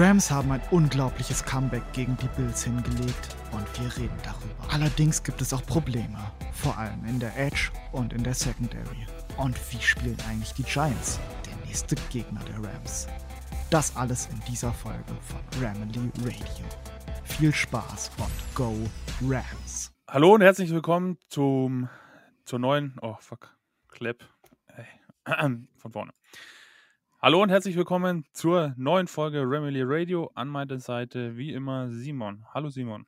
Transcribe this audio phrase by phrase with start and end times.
[0.00, 4.72] Rams haben ein unglaubliches Comeback gegen die Bills hingelegt und wir reden darüber.
[4.72, 6.16] Allerdings gibt es auch Probleme,
[6.54, 9.06] vor allem in der Edge und in der Secondary.
[9.36, 13.08] Und wie spielen eigentlich die Giants, der nächste Gegner der Rams?
[13.68, 16.64] Das alles in dieser Folge von Ramily Radio.
[17.24, 18.74] Viel Spaß und Go
[19.28, 19.92] Rams!
[20.08, 21.90] Hallo und herzlich willkommen zum,
[22.46, 23.54] zur neuen, oh fuck,
[23.88, 24.24] Clip,
[24.68, 24.86] hey.
[25.76, 26.12] von vorne.
[27.22, 30.30] Hallo und herzlich willkommen zur neuen Folge Remily Radio.
[30.34, 32.46] An meiner Seite wie immer Simon.
[32.54, 33.04] Hallo Simon.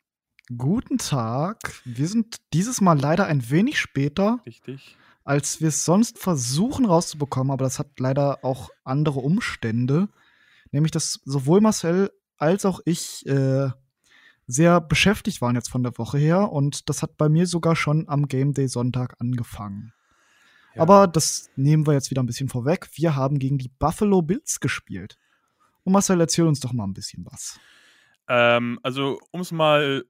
[0.55, 1.80] Guten Tag.
[1.87, 4.41] Wir sind dieses Mal leider ein wenig später.
[4.45, 4.98] Richtig.
[5.25, 10.11] Als wir es sonst versuchen rauszubekommen, aber das hat leider auch andere Umstände.
[10.73, 13.70] Nämlich, dass sowohl Marcel als auch ich äh,
[14.47, 18.11] sehr beschäftigt waren jetzt von der Woche her und das hat bei mir sogar schon
[18.11, 19.95] am Game Day Sonntag angefangen.
[20.77, 22.89] Aber das nehmen wir jetzt wieder ein bisschen vorweg.
[22.95, 25.19] Wir haben gegen die Buffalo Bills gespielt.
[25.84, 27.59] Und Marcel, erzähl uns doch mal ein bisschen was.
[28.29, 30.05] Ähm, also, um es mal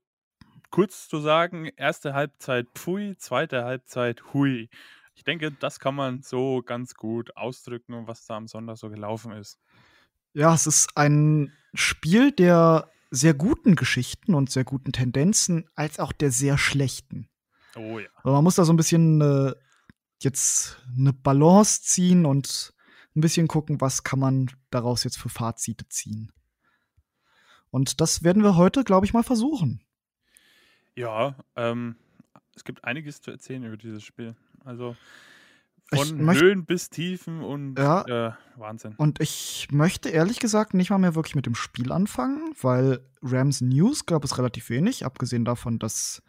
[0.71, 4.69] kurz zu sagen, erste Halbzeit Pfui, zweite Halbzeit Hui.
[5.15, 9.33] Ich denke, das kann man so ganz gut ausdrücken, was da am Sonntag so gelaufen
[9.33, 9.59] ist.
[10.33, 16.13] Ja, es ist ein Spiel der sehr guten Geschichten und sehr guten Tendenzen, als auch
[16.13, 17.29] der sehr schlechten.
[17.77, 18.09] Oh ja.
[18.23, 19.53] Aber man muss da so ein bisschen äh,
[20.25, 22.75] jetzt eine Balance ziehen und
[23.15, 26.33] ein bisschen gucken, was kann man daraus jetzt für Fazite ziehen.
[27.71, 29.83] Und das werden wir heute, glaube ich, mal versuchen.
[30.95, 31.97] Ja, ähm,
[32.55, 34.37] es gibt einiges zu erzählen über dieses Spiel.
[34.65, 34.97] Also
[35.95, 38.95] von Höhen bis Tiefen und ja, äh, Wahnsinn.
[38.97, 43.61] Und ich möchte ehrlich gesagt nicht mal mehr wirklich mit dem Spiel anfangen, weil Rams
[43.61, 46.23] News gab es relativ wenig, abgesehen davon, dass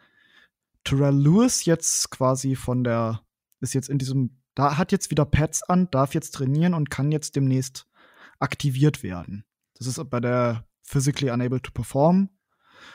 [0.84, 3.23] Terrell Lewis jetzt quasi von der
[3.64, 7.10] ist jetzt in diesem, da hat jetzt wieder Pads an, darf jetzt trainieren und kann
[7.10, 7.86] jetzt demnächst
[8.38, 9.44] aktiviert werden.
[9.74, 12.28] Das ist bei der Physically Unable to Perform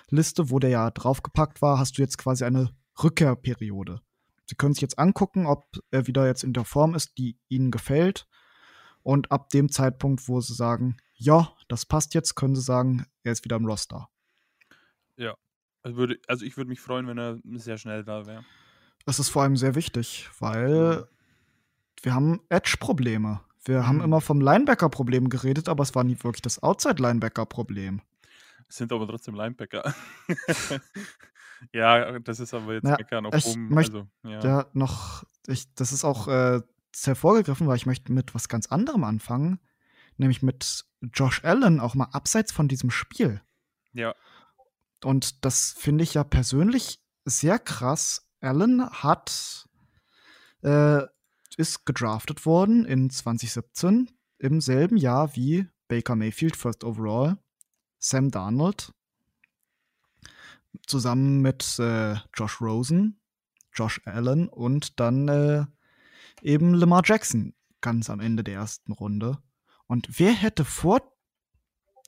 [0.09, 2.69] Liste, wo der ja draufgepackt war, hast du jetzt quasi eine
[3.01, 4.01] Rückkehrperiode.
[4.45, 7.71] Sie können sich jetzt angucken, ob er wieder jetzt in der Form ist, die ihnen
[7.71, 8.27] gefällt.
[9.03, 13.31] Und ab dem Zeitpunkt, wo sie sagen, ja, das passt jetzt, können sie sagen, er
[13.31, 14.09] ist wieder im Roster.
[15.15, 15.35] Ja,
[15.83, 18.43] also, würde, also ich würde mich freuen, wenn er sehr schnell da wäre.
[19.05, 21.07] Das ist vor allem sehr wichtig, weil
[22.01, 23.41] wir haben Edge-Probleme.
[23.65, 23.87] Wir mhm.
[23.87, 28.01] haben immer vom Linebacker-Problem geredet, aber es war nie wirklich das Outside-Linebacker-Problem.
[28.67, 29.93] Es sind aber trotzdem Linebacker.
[31.73, 33.77] ja, das ist aber jetzt ja, meckern auf ich oben.
[33.77, 34.39] Also, ja.
[34.43, 34.65] ja.
[34.73, 36.61] noch, ich, das ist auch äh,
[36.95, 39.59] sehr vorgegriffen, weil ich möchte mit was ganz anderem anfangen,
[40.17, 43.41] nämlich mit Josh Allen, auch mal abseits von diesem Spiel.
[43.93, 44.13] Ja.
[45.03, 49.67] Und das finde ich ja persönlich sehr krass, Allen hat
[50.61, 51.03] äh,
[51.57, 57.37] ist gedraftet worden in 2017 im selben Jahr wie Baker Mayfield First Overall,
[57.97, 58.93] Sam Darnold
[60.85, 63.19] zusammen mit äh, Josh Rosen,
[63.73, 65.65] Josh Allen und dann äh,
[66.41, 69.37] eben Lamar Jackson ganz am Ende der ersten Runde.
[69.87, 71.01] Und wer hätte vor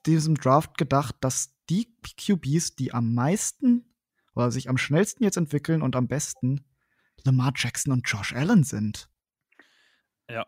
[0.05, 1.87] diesem Draft gedacht, dass die
[2.17, 3.90] QBs, die am meisten
[4.35, 6.65] oder sich am schnellsten jetzt entwickeln und am besten
[7.23, 9.09] Lamar Jackson und Josh Allen sind.
[10.29, 10.45] Ja,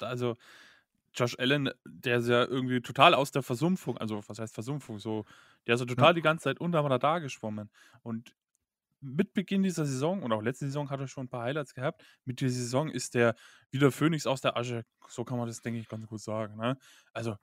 [0.00, 0.36] also
[1.14, 5.24] Josh Allen, der ist ja irgendwie total aus der Versumpfung, also was heißt Versumpfung, so,
[5.66, 6.12] der ist ja total ja.
[6.14, 7.70] die ganze Zeit unterm Radar geschwommen.
[8.02, 8.34] Und
[9.00, 12.04] mit Beginn dieser Saison und auch letzte Saison hat er schon ein paar Highlights gehabt.
[12.24, 13.34] Mit dieser Saison ist der
[13.70, 14.84] wieder Phönix aus der Asche.
[15.08, 16.56] So kann man das, denke ich, ganz gut sagen.
[16.56, 16.78] Ne?
[17.12, 17.36] Also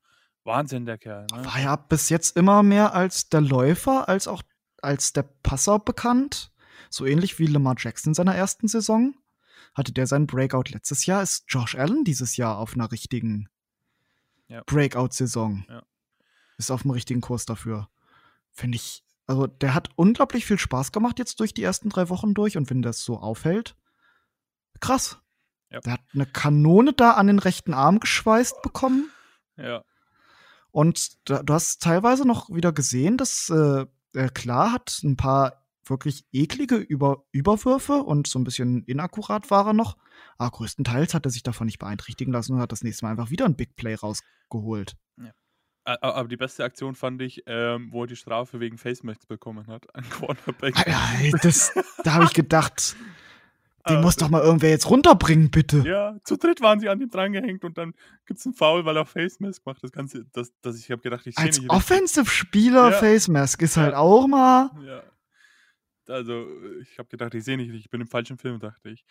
[0.46, 1.28] Wahnsinn, der Kerl.
[1.32, 1.46] Ne?
[1.46, 4.42] War ja bis jetzt immer mehr als der Läufer, als auch
[4.84, 6.52] als der Passer bekannt.
[6.90, 9.16] So ähnlich wie Lamar Jackson in seiner ersten Saison.
[9.74, 13.50] Hatte der seinen Breakout letztes Jahr, ist Josh Allen dieses Jahr auf einer richtigen
[14.48, 14.64] ja.
[14.66, 15.66] Breakout-Saison.
[15.70, 15.84] Ja.
[16.58, 17.90] Ist auf dem richtigen Kurs dafür.
[18.52, 22.34] Finde ich, also der hat unglaublich viel Spaß gemacht jetzt durch die ersten drei Wochen
[22.34, 23.76] durch und wenn das so aufhält,
[24.80, 25.20] krass.
[25.70, 25.80] Ja.
[25.82, 29.10] Der hat eine Kanone da an den rechten Arm geschweißt bekommen.
[29.56, 29.84] Ja.
[30.72, 35.66] Und da, du hast teilweise noch wieder gesehen, dass äh, äh, klar hat ein paar
[35.86, 39.98] wirklich eklige Über Überwürfe und so ein bisschen inakkurat war er noch.
[40.38, 43.32] Aber größtenteils hat er sich davon nicht beeinträchtigen lassen und hat das nächste Mal einfach
[43.32, 44.96] wieder ein Big Play rausgeholt.
[45.18, 45.32] Ja.
[45.86, 49.68] Aber die beste Aktion fand ich, ähm, wo er die Strafe wegen Face Max bekommen
[49.68, 50.76] hat an Cornerback.
[51.42, 51.74] Das,
[52.04, 52.96] da habe ich gedacht,
[53.90, 55.80] den ah, muss doch mal irgendwer jetzt runterbringen, bitte.
[55.86, 57.94] Ja, zu dritt waren sie an ihm drangehängt und dann
[58.26, 59.84] gibt es einen Foul, weil er Face Mask macht.
[59.84, 61.60] Das Ganze, das, das ich habe gedacht, ich sehe nicht.
[61.62, 62.98] Als Offensive-Spieler ja.
[62.98, 64.72] Face Mask ist halt auch mal.
[64.86, 65.04] Ja.
[66.08, 66.48] Also,
[66.82, 69.06] ich habe gedacht, ich sehe nicht, ich bin im falschen Film, dachte ich.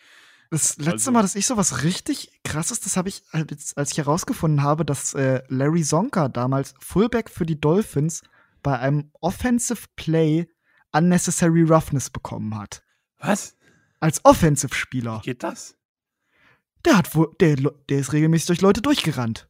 [0.51, 3.97] Das letzte Also- Mal, dass ich sowas richtig krasses, das habe ich, als als ich
[3.99, 8.23] herausgefunden habe, dass äh, Larry Zonka damals Fullback für die Dolphins
[8.63, 10.47] bei einem Offensive Play
[10.91, 12.83] Unnecessary Roughness bekommen hat.
[13.19, 13.55] Was?
[13.99, 15.21] Als Offensive-Spieler.
[15.23, 15.75] Geht das?
[16.85, 19.49] Der hat wohl, der, der ist regelmäßig durch Leute durchgerannt.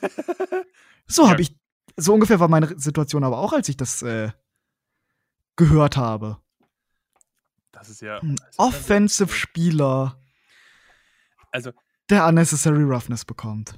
[1.06, 1.30] So Ja.
[1.30, 1.56] habe ich,
[1.96, 4.30] so ungefähr war meine Situation aber auch, als ich das äh,
[5.56, 6.38] gehört habe.
[7.72, 8.18] Das ist ja.
[8.20, 10.22] Ein das Offensive-Spieler,
[11.50, 11.72] Also,
[12.10, 13.72] der Unnecessary Roughness bekommt.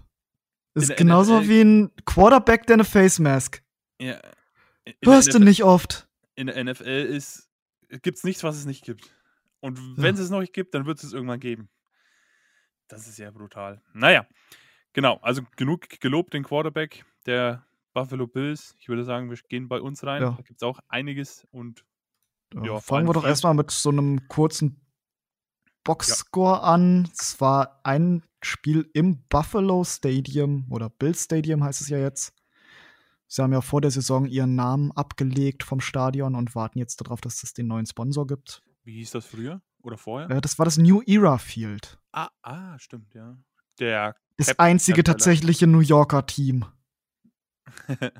[0.75, 3.63] In Ist der genauso NFL wie ein Quarterback, der eine Face Mask.
[3.99, 4.21] ja.
[4.87, 6.07] der Hörst du nicht oft.
[6.35, 7.49] in der NFL ist,
[8.03, 9.11] gibt es nichts, was es nicht gibt.
[9.63, 11.71] Und wenn es es noch nicht gibt, dann wird es es irgendwann geben.
[12.89, 13.81] Das ist ja brutal.
[13.95, 14.27] Naja,
[14.93, 15.19] genau.
[15.23, 17.65] Also genug gelobt den Quarterback der
[17.95, 18.75] Buffalo Bills.
[18.81, 20.21] Ich würde sagen, wir gehen bei uns rein.
[20.21, 20.31] Ja.
[20.33, 21.47] Da gibt es auch einiges.
[21.53, 21.85] Und
[22.55, 24.85] Ja, Ja, fangen wir doch erstmal mit so einem kurzen
[25.85, 27.09] Boxscore an.
[27.17, 32.35] Es war ein Spiel im Buffalo Stadium oder Bill Stadium heißt es ja jetzt.
[33.29, 37.21] Sie haben ja vor der Saison ihren Namen abgelegt vom Stadion und warten jetzt darauf,
[37.21, 38.63] dass es den neuen Sponsor gibt.
[38.85, 39.61] Wie hieß das früher?
[39.83, 40.31] Oder vorher?
[40.31, 41.99] Äh, das war das New Era Field.
[42.13, 43.37] Ah, ah, stimmt, ja.
[43.79, 45.15] Der Das Cap- einzige Capella.
[45.15, 46.65] tatsächliche New Yorker Team.
[47.89, 48.11] Äh,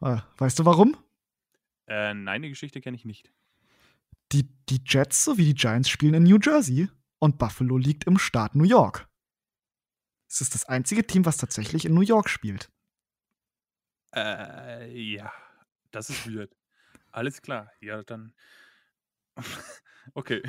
[0.38, 0.96] Weißt du warum?
[1.86, 3.32] äh, nein, die Geschichte kenne ich nicht.
[4.32, 6.88] Die, die Jets sowie die Giants spielen in New Jersey
[7.18, 9.08] und Buffalo liegt im Staat New York.
[10.28, 12.70] Es ist das einzige Team, was tatsächlich in New York spielt.
[14.14, 15.32] Äh, ja,
[15.90, 16.54] das ist weird.
[17.10, 17.70] Alles klar.
[17.80, 18.34] Ja, dann.
[20.14, 20.42] okay.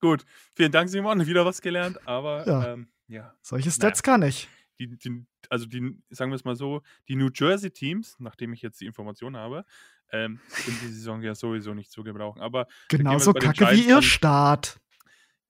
[0.00, 0.24] Gut.
[0.54, 1.26] Vielen Dank, Simon.
[1.26, 2.72] Wieder was gelernt, aber Ja.
[2.72, 3.34] ähm, ja.
[3.42, 4.48] Solche Stats kann ich.
[4.78, 8.62] Die, die, also die, sagen wir es mal so, die New Jersey Teams, nachdem ich
[8.62, 9.64] jetzt die Information habe,
[10.12, 12.40] ähm, sind die Saison ja sowieso nicht zu gebrauchen.
[12.40, 14.80] Aber Genauso kacke wie ihr Start.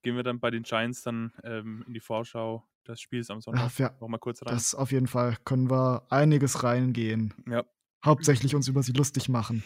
[0.03, 3.79] gehen wir dann bei den Giants dann ähm, in die Vorschau des Spiels am Sonntag
[3.79, 4.53] Ja, noch mal kurz rein.
[4.53, 7.33] das auf jeden Fall können wir einiges reingehen.
[7.47, 7.65] Ja.
[8.05, 9.63] Hauptsächlich uns über sie lustig machen.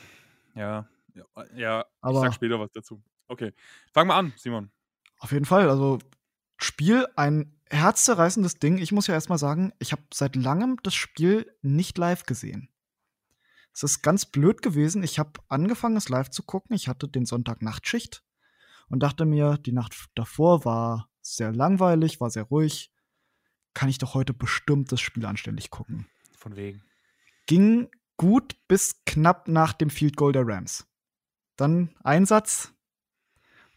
[0.55, 1.25] Ja, ja,
[1.55, 3.03] ja ich Aber- sag später was dazu.
[3.27, 3.53] Okay,
[3.93, 4.71] fangen wir an, Simon.
[5.19, 5.99] Auf jeden Fall, also
[6.59, 8.79] Spiel, ein herzzerreißendes Ding.
[8.79, 12.69] Ich muss ja erstmal sagen, ich habe seit langem das Spiel nicht live gesehen.
[13.73, 15.03] Es ist ganz blöd gewesen.
[15.03, 16.77] Ich habe angefangen, es live zu gucken.
[16.77, 18.23] Ich hatte den Sonntag Nachtschicht
[18.89, 22.93] und dachte mir, die Nacht davor war sehr langweilig, war sehr ruhig.
[23.73, 26.07] Kann ich doch heute bestimmt das Spiel anständig gucken.
[26.37, 26.85] Von wegen.
[27.47, 30.87] Ging gut bis knapp nach dem Field Goal der Rams.
[31.56, 32.73] Dann Einsatz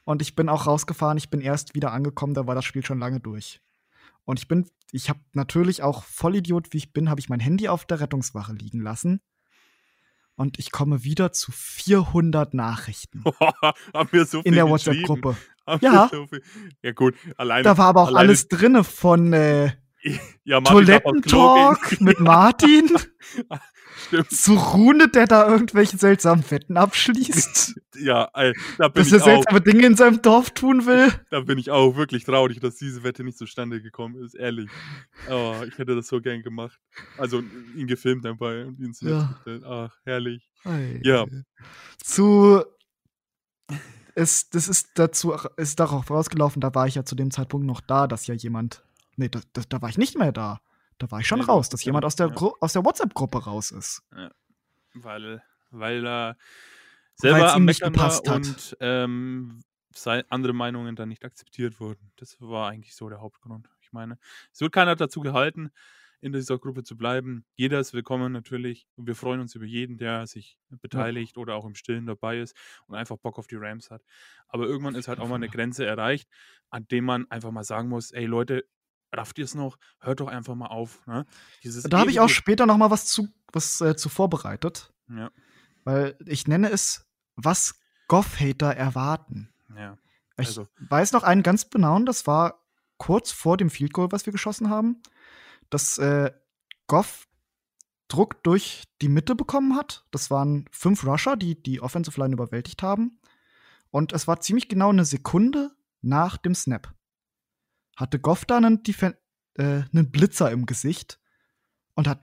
[0.04, 1.18] und ich bin auch rausgefahren.
[1.18, 3.62] Ich bin erst wieder angekommen, da war das Spiel schon lange durch.
[4.26, 7.68] Und ich bin, ich habe natürlich auch Vollidiot, wie ich bin, habe ich mein Handy
[7.70, 9.22] auf der Rettungswache liegen lassen.
[10.36, 13.24] Und ich komme wieder zu 400 Nachrichten
[13.94, 14.70] Haben wir so viel in der?
[14.70, 15.36] WhatsApp-Gruppe.
[15.82, 16.10] Ja.
[16.12, 16.28] So?
[16.84, 17.16] Ja, gut.
[17.38, 17.64] Alleine.
[17.64, 19.72] Da war aber auch alleine- alles drinne von äh,
[20.44, 22.92] ja, Toilettentalk mit Martin
[24.08, 24.30] Stimmt.
[24.32, 27.76] zu Rune, der da irgendwelche seltsamen Wetten abschließt.
[28.00, 29.26] Ja, ey, da bin dass er ich auch.
[29.26, 31.12] seltsame Dinge in seinem Dorf tun will.
[31.32, 34.70] Da bin ich auch wirklich traurig, dass diese Wette nicht zustande gekommen ist, ehrlich.
[35.32, 36.80] Oh, ich hätte das so gern gemacht.
[37.18, 37.42] Also
[37.76, 39.34] ihn gefilmt dabei und ihn Ja.
[39.34, 39.64] gestellt.
[39.66, 40.48] Ach, herrlich.
[40.64, 41.02] Ei.
[41.04, 41.26] Ja.
[42.04, 42.64] Zu.
[44.14, 47.82] Es, das ist dazu ist darauf rausgelaufen, da war ich ja zu dem Zeitpunkt noch
[47.82, 48.84] da, dass ja jemand.
[49.16, 50.60] Nee, da, da, da war ich nicht mehr da.
[50.98, 52.52] Da war ich schon Nee, du raus, dass ja jemand noch- aus der, ja.
[52.60, 54.02] Aus der WhatsApp-Gruppe raus ist.
[54.94, 56.38] Weil, weil er
[57.16, 58.36] selber am Meckern war gepasst hat.
[58.38, 59.64] und ähm,
[60.30, 62.12] andere Meinungen dann nicht akzeptiert wurden.
[62.18, 63.70] Das war eigentlich so der Hauptgrund.
[63.82, 64.18] Ich meine,
[64.52, 65.72] es wird keiner dazu gehalten,
[66.20, 67.46] in dieser Gruppe zu bleiben.
[67.56, 68.88] Jeder ist willkommen natürlich.
[68.96, 72.56] Und wir freuen uns über jeden, der sich beteiligt oder auch im Stillen dabei ist
[72.88, 74.04] und einfach Bock auf die Rams hat.
[74.48, 76.28] Aber irgendwann ist halt auch mal eine Grenze erreicht,
[76.72, 78.66] an dem man einfach mal sagen muss, ey Leute,
[79.14, 79.78] rafft ihr es noch?
[80.00, 81.06] Hört doch einfach mal auf.
[81.08, 81.26] Ne?
[81.86, 84.94] Da habe ich auch später noch mal was zu, was, äh, zu vorbereitet.
[85.10, 85.32] Ja,
[85.84, 89.54] Weil ich nenne es, was Goff-Hater erwarten.
[89.76, 89.98] ja.
[90.40, 92.64] Ich Also- weiß noch einen ganz genauen, das war
[92.98, 95.02] kurz vor dem Field Goal, was wir geschossen haben,
[95.72, 96.32] dass äh,
[96.86, 97.28] Goff
[98.08, 100.06] Druck durch die Mitte bekommen hat.
[100.12, 103.20] Das waren fünf Rusher, die die Offensive Line überwältigt haben.
[103.90, 105.72] Und es war ziemlich genau eine Sekunde
[106.02, 106.94] nach dem Snap.
[107.98, 109.16] Hatte Goff da einen, Defen
[109.56, 111.20] äh, einen Blitzer im Gesicht
[111.96, 112.22] und hat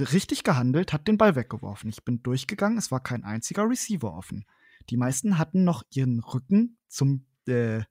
[0.00, 1.88] richtig gehandelt, hat den Ball weggeworfen.
[1.90, 4.44] Ich bin durchgegangen, es war kein einziger Receiver offen.
[4.90, 7.82] Die meisten hatten noch ihren Rücken zum, äh,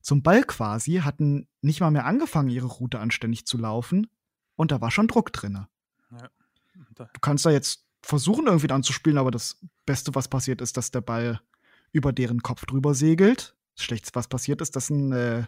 [0.00, 4.08] zum Ball quasi, hatten nicht mal mehr angefangen, ihre Route anständig zu laufen.
[4.56, 5.66] Und da war schon Druck drin.
[6.10, 6.30] Da,
[6.94, 11.00] Du kannst da jetzt versuchen, irgendwie anzuspielen, aber das Beste, was passiert, ist, dass der
[11.00, 11.40] Ball
[11.92, 13.56] über deren Kopf drüber segelt.
[13.76, 15.44] Das Schlechteste, was passiert ist, dass ein äh,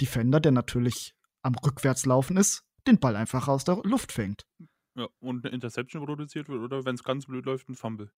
[0.00, 4.46] Defender, der natürlich am Rückwärtslaufen ist, den Ball einfach aus der Luft fängt.
[4.94, 8.10] Ja, und eine Interception produziert wird oder wenn es ganz blöd läuft, ein Fumble.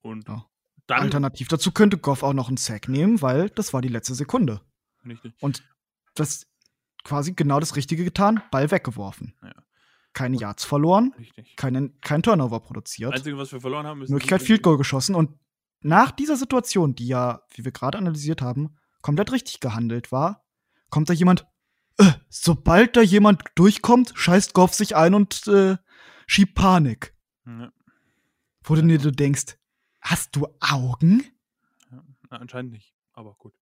[0.00, 0.46] Und Ja.
[0.86, 1.02] dann.
[1.02, 4.60] Alternativ dazu könnte Goff auch noch einen Sack nehmen, weil das war die letzte Sekunde.
[5.04, 5.34] Richtig.
[5.40, 5.62] Und
[6.14, 6.46] das
[7.04, 9.34] quasi genau das Richtige getan, Ball weggeworfen.
[9.42, 9.52] Ja.
[10.14, 11.56] Keine Yards verloren, Richtig.
[11.56, 13.12] keinen, kein Turnover produziert.
[13.12, 14.10] Das Einzige, was wir verloren haben, ist.
[14.10, 15.38] Möglichkeit Field Goal geschossen und
[15.80, 20.44] nach dieser Situation, die ja, wie wir gerade analysiert haben, komplett richtig gehandelt war,
[20.90, 21.46] kommt da jemand,
[21.98, 25.76] äh, sobald da jemand durchkommt, scheißt Goff sich ein und äh,
[26.26, 27.14] schiebt Panik.
[27.46, 27.72] Ja,
[28.64, 29.56] Wo du dir denkst,
[30.00, 31.24] hast du Augen?
[31.90, 32.02] ja.
[32.30, 33.54] Anscheinend nicht, aber gut.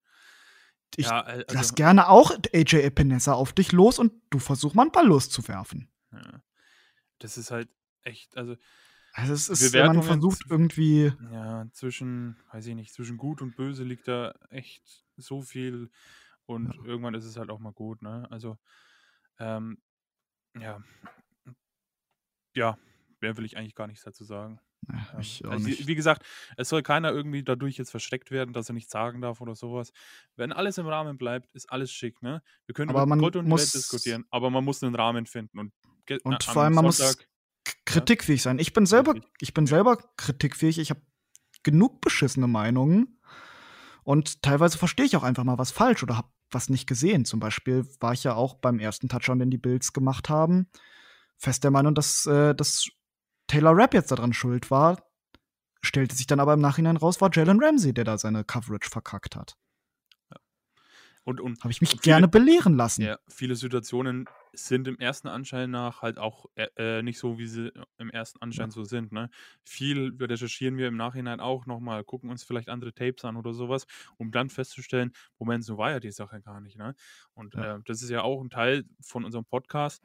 [0.95, 4.73] Ich ja, äh, lass also, gerne auch AJ Epinesa auf dich los und du versuch
[4.73, 5.89] mal einen Ball loszuwerfen.
[6.11, 6.41] ja.
[7.19, 7.67] Das ist halt
[8.03, 8.55] echt, also
[9.13, 13.55] Also es ist, wenn man versucht irgendwie, Ja, zwischen, weiß ich nicht, zwischen gut und
[13.55, 15.89] böse liegt da echt so viel
[16.47, 18.27] und irgendwann ist es halt auch mal gut, ne?
[18.31, 18.57] Also,
[19.39, 19.77] ähm,
[20.59, 20.81] ja,
[22.55, 22.77] ja,
[23.21, 24.59] mehr will ich eigentlich gar nichts dazu sagen.
[24.89, 26.25] äh, Ähm, also, wie- gesagt,
[26.55, 29.91] es soll keiner irgendwie dadurch jetzt versteckt werden, dass er nichts sagen darf oder sowas.
[30.35, 32.41] Wenn alles im Rahmen bleibt, ist alles schick, ne?
[32.65, 35.25] Wir können Aber über man Gott und muss- Welt diskutieren, aber man muss einen Rahmen
[35.25, 35.73] finden und,
[36.05, 37.27] ge- Und äh, vor allem, man muss Sonntag-
[37.65, 38.59] k- kritikfähig sein.
[38.59, 39.69] Ich bin selber, ich bin Ja.
[39.71, 40.79] selber kritikfähig.
[40.79, 41.01] Ich habe
[41.63, 43.19] genug beschissene Meinungen.
[44.03, 47.25] Und teilweise verstehe ich auch einfach mal was falsch oder habe was nicht gesehen.
[47.25, 50.67] Zum Beispiel war ich ja auch beim ersten Touchdown, den die Bills gemacht haben,
[51.37, 52.87] fest der Meinung, dass, äh, dass
[53.47, 55.01] Taylor Rapp jetzt daran schuld war.
[55.81, 59.35] Stellte sich dann aber im Nachhinein raus, war Jalen Ramsey, der da seine Coverage verkackt
[59.35, 59.55] hat.
[61.27, 63.01] Und, und Habe ich mich Und viele- gerne belehren lassen.
[63.01, 67.47] Ja, viele Situationen sind im ersten Anschein nach halt auch äh, äh, nicht so, wie
[67.47, 69.11] sie im ersten Anschein so sind.
[69.11, 69.29] Ne?
[69.63, 73.85] Viel recherchieren wir im Nachhinein auch nochmal, gucken uns vielleicht andere Tapes an oder sowas,
[74.17, 76.77] um dann festzustellen, Moment, so war ja die Sache gar nicht.
[76.77, 76.95] Ne?
[77.33, 77.75] Und Ja.
[77.75, 80.01] äh, das ist ja auch ein Teil von unserem Podcast,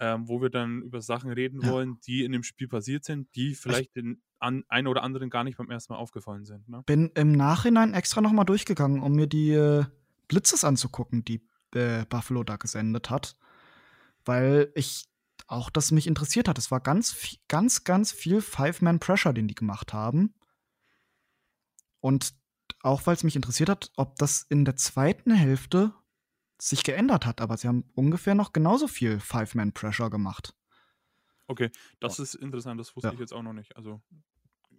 [0.00, 1.70] ähm, wo wir dann über Sachen reden Ja.
[1.70, 5.44] wollen, die in dem Spiel passiert sind, die vielleicht den an, einen oder anderen gar
[5.44, 6.68] nicht beim ersten Mal aufgefallen sind.
[6.68, 6.82] Ne?
[6.84, 9.84] bin im Nachhinein extra noch mal durchgegangen, um mir die äh,
[10.34, 13.36] Blitzes anzugucken, die äh, Buffalo da gesendet hat,
[14.24, 15.06] weil ich
[15.46, 16.58] auch das mich interessiert hat.
[16.58, 20.34] Es war ganz, ganz, ganz viel Five-Man-Pressure, den die gemacht haben.
[22.00, 22.34] Und
[22.82, 25.92] auch weil es mich interessiert hat, ob das in der zweiten Hälfte
[26.60, 27.40] sich geändert hat.
[27.40, 30.54] Aber sie haben ungefähr noch genauso viel Five-Man-Pressure gemacht.
[31.46, 33.14] Okay, das ist interessant, das wusste Ja.
[33.14, 33.76] ich jetzt auch noch nicht.
[33.76, 34.00] Also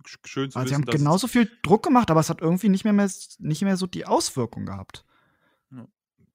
[0.03, 2.41] sch- schön zu Also sie wissen, haben dass genauso viel Druck gemacht, aber es hat
[2.41, 5.04] irgendwie nicht mehr, mehr, nicht mehr so die Auswirkung gehabt.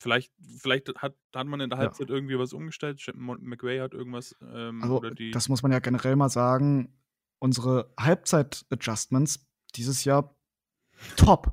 [0.02, 1.84] Vielleicht, vielleicht hat, hat man in der Ja.
[1.84, 3.00] Halbzeit irgendwie was umgestellt.
[3.14, 5.30] McVay hat irgendwas ähm, Also, oder die.
[5.30, 6.98] das muss man ja generell mal sagen.
[7.38, 10.34] Unsere Halbzeit-Adjustments dieses Jahr
[11.16, 11.52] top.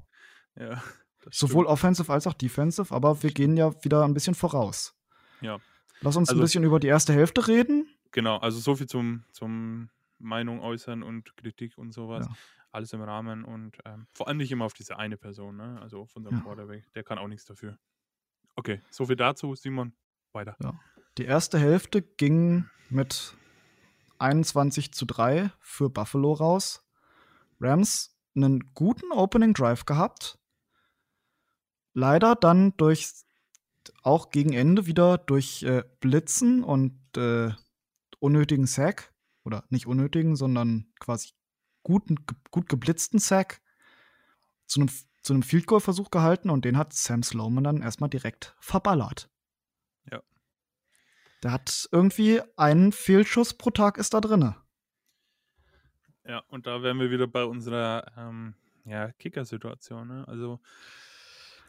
[0.55, 0.81] ja,
[1.31, 1.67] Sowohl stimmt.
[1.67, 4.95] offensive als auch defensive, aber wir gehen ja wieder ein bisschen voraus.
[5.41, 5.59] Ja.
[6.01, 7.87] Lass uns Also- ein bisschen über die erste Hälfte reden.
[8.11, 9.89] Genau, also so viel zum, zum
[10.19, 12.25] Meinung äußern und Kritik und sowas.
[12.27, 12.35] Ja.
[12.71, 15.79] Alles im Rahmen und ähm, vor allem nicht immer auf diese eine Person, ne?
[15.81, 16.43] Also auf unserem Ja.
[16.43, 16.85] Quarterback.
[16.93, 17.77] Der kann auch nichts dafür.
[18.57, 19.53] Okay, so viel dazu.
[19.55, 19.93] Simon,
[20.33, 20.57] weiter.
[21.19, 23.37] Die erste Hälfte ging mit
[24.17, 26.83] 21 zu 3 für Buffalo raus.
[27.61, 30.39] Rams einen guten Opening Drive gehabt.
[31.93, 33.13] Leider dann durch
[34.03, 37.51] auch gegen Ende wieder durch äh, Blitzen und äh,
[38.19, 41.29] unnötigen Sack oder nicht unnötigen, sondern quasi
[41.83, 42.17] guten,
[42.51, 43.61] gut geblitzten Sack
[44.65, 44.89] zu einem
[45.27, 49.29] zu einem Field Goal Versuch gehalten und den hat Sam Sloman dann erstmal direkt verballert.
[50.09, 50.21] Ja.
[51.43, 54.55] Der hat irgendwie einen Fehlschuss pro Tag ist da drinne.
[56.25, 58.55] Ja, und da wären wir wieder bei unserer ähm,
[58.85, 60.25] ja, Kicker-Situation, ne?
[60.27, 60.61] Also,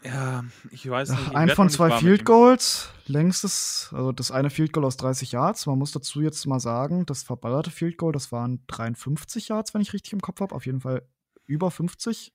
[0.04, 1.28] ja, ich weiß nicht.
[1.28, 2.24] Ich ein von zwei Field.
[2.24, 5.66] Goals, längstes, also das eine Field Goal aus 30 Yards.
[5.66, 9.80] Man muss dazu jetzt mal sagen, das verballerte Field Goal, das waren 53 Yards, wenn
[9.80, 10.54] ich richtig im Kopf habe.
[10.54, 11.08] Auf jeden Fall
[11.46, 12.32] über 50.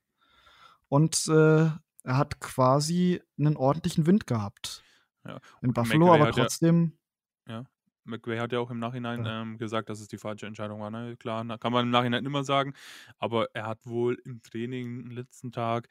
[0.94, 1.72] Und äh,
[2.04, 4.84] er hat quasi einen ordentlichen Wind gehabt.
[5.26, 6.98] Ja, In Buffalo, McVay aber hat ja- trotzdem.
[8.06, 9.42] McVay hat ja auch im Nachhinein Ja.
[9.42, 10.92] ähm, gesagt, dass es die falsche Entscheidung war.
[10.92, 11.16] Ne?
[11.16, 12.74] Klar, kann man im Nachhinein immer sagen,
[13.18, 15.88] aber er hat wohl im Training am letzten Tag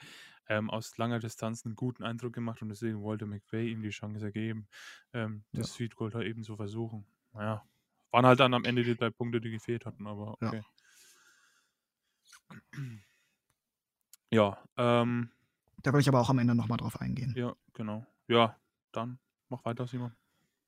[0.47, 4.31] ähm, aus langer Distanz einen guten Eindruck gemacht und deswegen wollte McVay ihm die Chance
[4.31, 4.69] geben,
[5.15, 5.61] ähm, Ja.
[5.63, 7.07] das Field Goal da eben zu versuchen.
[7.33, 7.65] Naja,
[8.11, 10.49] waren halt dann am Ende die drei Punkte, die gefehlt hatten, aber Ja.
[10.49, 10.63] okay.
[12.51, 12.59] Ja,
[14.77, 15.31] ähm,
[15.83, 17.35] Da will ich aber auch am Ende nochmal drauf eingehen.
[17.37, 18.07] ja, genau.
[18.29, 18.57] Ja,
[18.93, 20.13] dann mach weiter, Simon.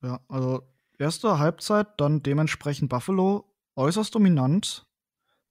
[0.01, 0.61] Ja, also
[0.99, 4.85] erste Halbzeit, dann dementsprechend Buffalo äußerst dominant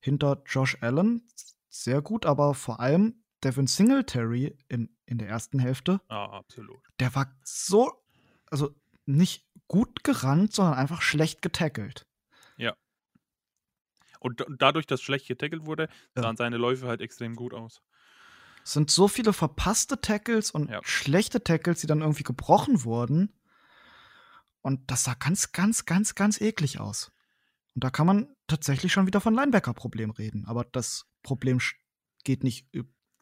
[0.00, 1.26] hinter Josh Allen.
[1.68, 6.78] Sehr gut, aber vor allem Devin Singletary in, in der ersten Hälfte, Ja, absolut.
[7.00, 7.90] der war so,
[8.46, 8.74] also
[9.06, 12.06] nicht gut gerannt, sondern einfach schlecht getackelt.
[14.20, 16.22] Und da- dadurch, dass schlecht getackelt wurde, Ja.
[16.22, 17.82] sahen seine Läufe halt extrem gut aus.
[18.64, 20.80] Es sind so viele verpasste Tackles und Ja.
[20.82, 23.32] schlechte Tackles, die dann irgendwie gebrochen wurden.
[24.62, 27.12] Und das sah ganz, ganz, ganz, ganz eklig aus.
[27.74, 30.46] Und da kann man tatsächlich schon wieder von Linebacker-Problem reden.
[30.46, 31.60] Aber das Problem
[32.24, 32.66] geht nicht,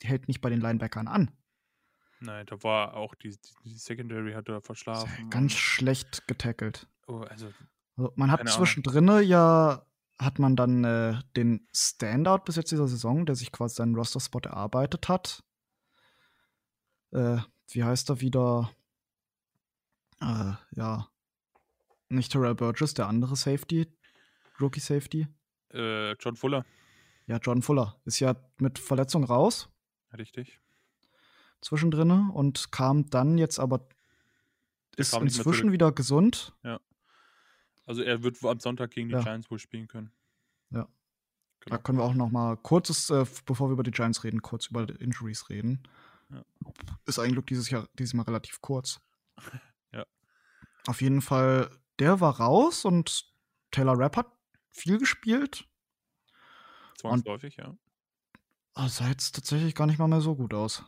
[0.00, 1.32] hält nicht bei den Linebackern an.
[2.20, 5.28] Nein, da war auch die, die, Secondary hat er verschlafen.
[5.30, 6.86] Ganz schlecht getackelt.
[7.08, 7.52] oh, also,
[7.96, 9.84] Also man hat zwischendrin ja,
[10.18, 14.40] hat man dann äh, den Standout bis jetzt dieser Saison, der sich quasi seinen Roster-Spot
[14.44, 15.42] erarbeitet hat.
[17.12, 17.38] Äh,
[17.68, 18.70] wie heißt er wieder?
[20.20, 21.08] Äh, ja.
[22.08, 23.86] Nicht Terrell Burgess, der andere Safety,
[24.60, 25.26] Rookie Safety.
[25.72, 26.64] äh, John Fuller,
[27.26, 29.70] Ja, John Fuller ist ja mit Verletzung raus
[30.16, 30.60] richtig.
[31.62, 33.88] zwischendrin und kam dann jetzt aber
[34.96, 36.54] ist inzwischen wieder gesund.
[37.92, 39.20] Also er wird am Sonntag gegen die Ja.
[39.20, 40.10] Giants wohl spielen können.
[40.70, 40.88] Ja.
[41.60, 41.76] Genau.
[41.76, 44.68] Da können wir auch noch mal kurzes, äh, bevor wir über die Giants reden, kurz
[44.68, 45.86] über die Injuries reden.
[46.30, 46.42] Ja.
[47.04, 49.00] Ist eigentlich dieses Jahr dieses Mal relativ kurz.
[49.92, 50.06] Ja.
[50.86, 53.30] Auf jeden Fall, der war raus und
[53.72, 54.32] Taylor Rapp hat
[54.70, 55.68] viel gespielt.
[56.96, 57.76] Zwangsläufig, ja.
[58.72, 60.82] Aber sah jetzt tatsächlich gar nicht mal mehr so gut aus.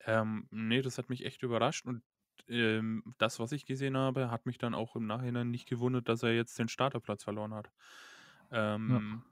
[0.00, 2.02] Ähm, nee, das hat mich echt überrascht und
[2.48, 6.22] ähm, das, was ich gesehen habe, hat mich dann auch im Nachhinein nicht gewundert, dass
[6.22, 7.70] er jetzt den Starterplatz verloren hat.
[8.50, 9.22] Ähm,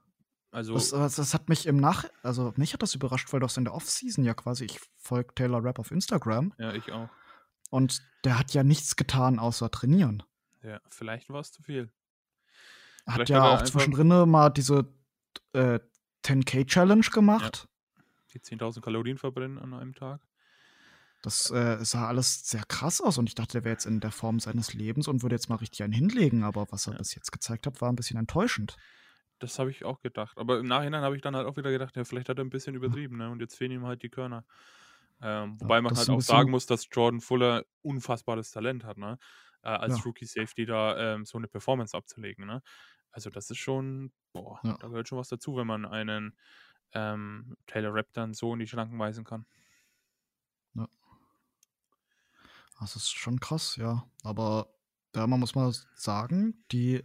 [0.51, 2.05] Also, Das, das, hat mich im Nach...
[2.23, 4.65] Also mich hat das überrascht, weil das in der Offseason ja quasi...
[4.65, 7.09] Ich folge Taylor Rapp auf Instagram ja, ich auch.
[7.71, 10.23] und der hat ja nichts getan, außer trainieren.
[10.63, 11.91] Ja, vielleicht war es zu viel.
[13.05, 14.87] Hat Vielleicht ja hat auch zwischendrin mal diese
[15.53, 15.79] äh,
[16.23, 17.67] 10K-Challenge gemacht.
[18.33, 20.21] Die 10.000 Kalorien verbrennen an einem Tag.
[21.25, 24.11] Das äh, sah alles sehr krass aus und ich dachte, der wäre jetzt in der
[24.11, 26.99] Form seines Lebens und würde jetzt mal richtig einen hinlegen, aber was er Ja.
[26.99, 28.79] bis jetzt gezeigt hat, war ein bisschen enttäuschend.
[29.39, 30.37] Das habe ich auch gedacht.
[30.37, 32.49] Aber im Nachhinein habe ich dann halt auch wieder gedacht, ja, vielleicht hat er ein
[32.49, 33.29] bisschen übertrieben, ne?
[33.29, 34.45] Und jetzt fehlen ihm halt die Körner.
[35.21, 39.17] Ähm, wobei man das halt auch sagen muss, dass Jordan Fuller unfassbares Talent hat, ne?
[39.63, 40.05] Äh, als Ja.
[40.05, 42.61] Rookie Safety da ähm, so eine Performance abzulegen, ne?
[43.11, 44.77] Also das ist schon, boah, Ja.
[44.79, 46.37] da gehört schon was dazu, wenn man einen
[46.93, 49.45] ähm, Taylor Rapp dann so in die Schranken weisen kann.
[52.79, 54.09] Das ist schon krass, ja.
[54.23, 54.73] Aber
[55.11, 57.03] da man muss mal sagen, die,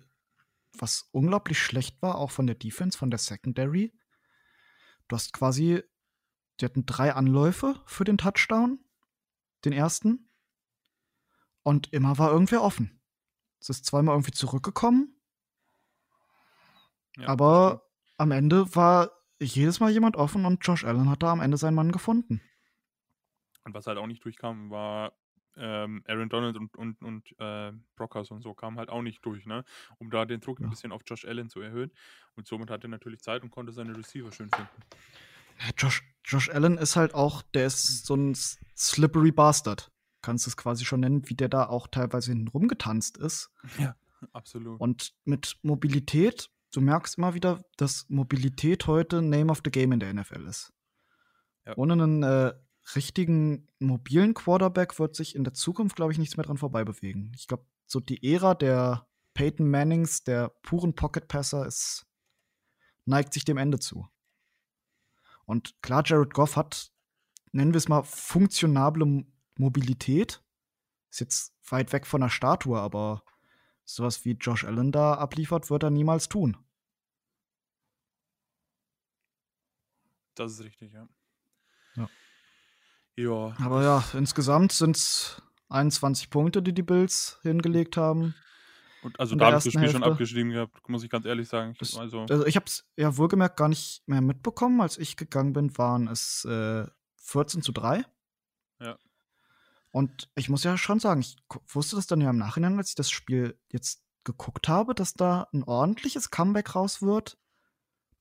[0.77, 3.93] was unglaublich schlecht war, auch von der Defense, von der Secondary,
[5.09, 5.83] du hast quasi,
[6.61, 8.79] die hatten drei Anläufe für den Touchdown,
[9.65, 10.31] den ersten,
[11.63, 13.01] und immer war irgendwer offen.
[13.61, 15.21] Es ist zweimal irgendwie zurückgekommen,
[17.17, 21.41] Ja, aber am Ende war jedes Mal jemand offen und Josh Allen hat da am
[21.41, 22.41] Ende seinen Mann gefunden.
[23.65, 25.13] Und was halt auch nicht durchkam, war
[25.61, 29.47] ähm, Aaron Donald und, und, und äh, Brockhaus und so kamen halt auch nicht durch,
[29.47, 29.65] ne?
[29.99, 30.67] Um da den Druck Ja.
[30.67, 31.93] ein bisschen auf Josh Allen zu erhöhen.
[32.35, 34.71] Und somit hat er natürlich Zeit und konnte seine Receiver schön finden.
[35.61, 39.93] Ja, Josh, Josh Allen ist halt auch, der ist so ein slippery Bastard.
[40.23, 43.51] Kannst du es quasi schon nennen, wie der da auch teilweise hinten rumgetanzt ist.
[43.79, 43.95] Ja,
[44.33, 44.81] absolut.
[44.81, 50.01] Und mit Mobilität, du merkst immer wieder, dass Mobilität heute Name of the Game in
[50.01, 50.73] der NFL ist.
[51.67, 51.77] Ja.
[51.77, 52.55] Ohne einen äh,
[52.95, 57.33] richtigen mobilen Quarterback wird sich in der Zukunft, glaube ich, nichts mehr dran vorbei bewegen.
[57.37, 62.07] Ich glaube, so die Ära der Peyton Mannings, der puren Pocket-Passer, ist,
[63.05, 64.09] neigt sich dem Ende zu.
[65.45, 66.93] Und klar, Jared Goff hat,
[67.53, 69.25] nennen wir es mal, funktionable
[69.57, 70.43] Mobilität.
[71.11, 73.25] Ist jetzt weit weg von der Statue, aber
[73.85, 76.57] sowas wie Josh Allen da abliefert, wird er niemals tun.
[80.35, 80.93] Das ist richtig.
[80.93, 81.09] Ja.
[83.23, 88.35] Ja, Aber ja, insgesamt sind es 21 Punkte, die die Bills hingelegt haben.
[89.03, 90.13] und also da habe ich das Spiel schon Hälfte.
[90.13, 91.77] abgeschrieben gehabt, muss ich ganz ehrlich sagen.
[91.81, 94.81] Ich, also, Also ich habe es ja wohlgemerkt gar nicht mehr mitbekommen.
[94.81, 98.05] Als ich gegangen bin, waren es äh, 14 zu 3.
[98.81, 98.99] Ja.
[99.93, 101.37] Und ich muss ja schon sagen, ich
[101.69, 105.49] wusste das dann ja im Nachhinein, als ich das Spiel jetzt geguckt habe, dass da
[105.53, 107.39] ein ordentliches Comeback raus wird.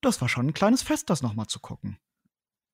[0.01, 1.99] Das war schon ein kleines Fest, das nochmal zu gucken.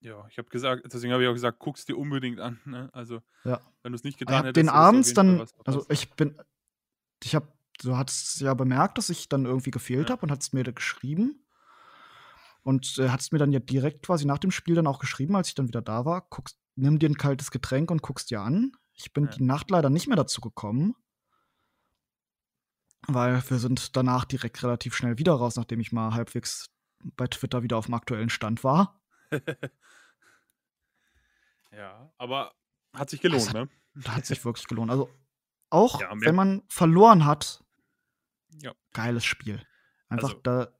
[0.05, 2.59] Ja, ich habe gesagt, deswegen habe ich auch gesagt, guck's dir unbedingt an.
[2.65, 2.89] Ne?
[2.93, 3.59] Also, Ja.
[3.83, 6.39] wenn du es nicht Ich getan habe hättest, den abends dann, also ich bin,
[7.23, 7.47] ich habe,
[7.81, 10.13] du hattest ja bemerkt, dass ich dann irgendwie gefehlt Ja.
[10.13, 11.41] habe und hattest mir da geschrieben.
[12.63, 15.49] Und äh, hattest mir dann ja direkt quasi nach dem Spiel dann auch geschrieben, als
[15.49, 18.71] ich dann wieder da war, guckst, nimm dir ein kaltes Getränk und guckst dir an.
[18.93, 19.31] Ich bin Ja.
[19.31, 20.95] die Nacht leider nicht mehr dazu gekommen.
[23.07, 26.65] Weil wir sind danach direkt relativ schnell wieder raus, nachdem ich mal halbwegs
[27.03, 28.99] bei Twitter wieder auf dem aktuellen Stand war.
[31.71, 32.53] Ja, aber
[32.93, 33.69] hat sich gelohnt, hat, ne?
[34.07, 34.91] Hat sich wirklich gelohnt.
[34.91, 35.09] Also
[35.69, 37.63] auch Ja, wenn man verloren hat,
[38.61, 38.73] Ja.
[38.93, 39.61] geiles Spiel.
[40.09, 40.71] Einfach Also- da.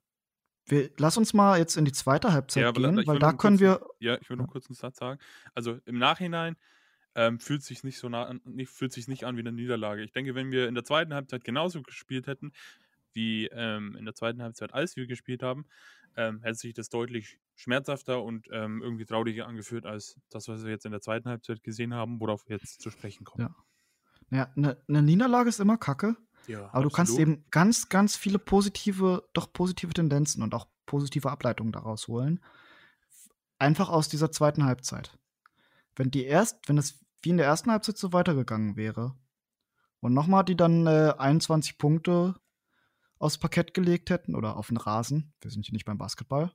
[0.68, 3.86] Wir, lass uns mal jetzt in die zweite Halbzeit Ja, gehen, weil da können wir.
[4.00, 5.20] Ja, ich will noch kurz einen Satz sagen.
[5.54, 6.56] Also im Nachhinein
[7.14, 10.02] ähm, fühlt sich nicht so nah nicht, fühlt sich nicht an wie eine Niederlage.
[10.04, 12.52] Ich denke, wenn wir in der zweiten Halbzeit genauso gespielt hätten
[13.14, 15.68] wie ähm, in der zweiten Halbzeit, als wir gespielt haben,
[16.16, 20.72] ähm, hätte sich das deutlich schmerzhafter und ähm, irgendwie trauriger angefühlt als das, was wir
[20.72, 23.48] jetzt in der zweiten Halbzeit gesehen haben, worauf wir jetzt zu sprechen kommen.
[23.48, 23.56] Ja.
[24.32, 26.16] Ja, eine ne Niederlage ist immer kacke,
[26.48, 27.38] Ja, aber du kannst absolut.
[27.38, 32.44] eben ganz, ganz viele positive, doch positive Tendenzen und auch positive Ableitungen daraus holen.
[33.60, 35.18] Einfach aus dieser zweiten Halbzeit.
[35.96, 39.16] Wenn die erst, wenn es wie in der ersten Halbzeit so weitergegangen wäre
[40.00, 42.36] und nochmal die dann äh, 21 Punkte
[43.18, 46.52] aufs Parkett gelegt hätten oder auf den Rasen, wir sind hier nicht beim Basketball,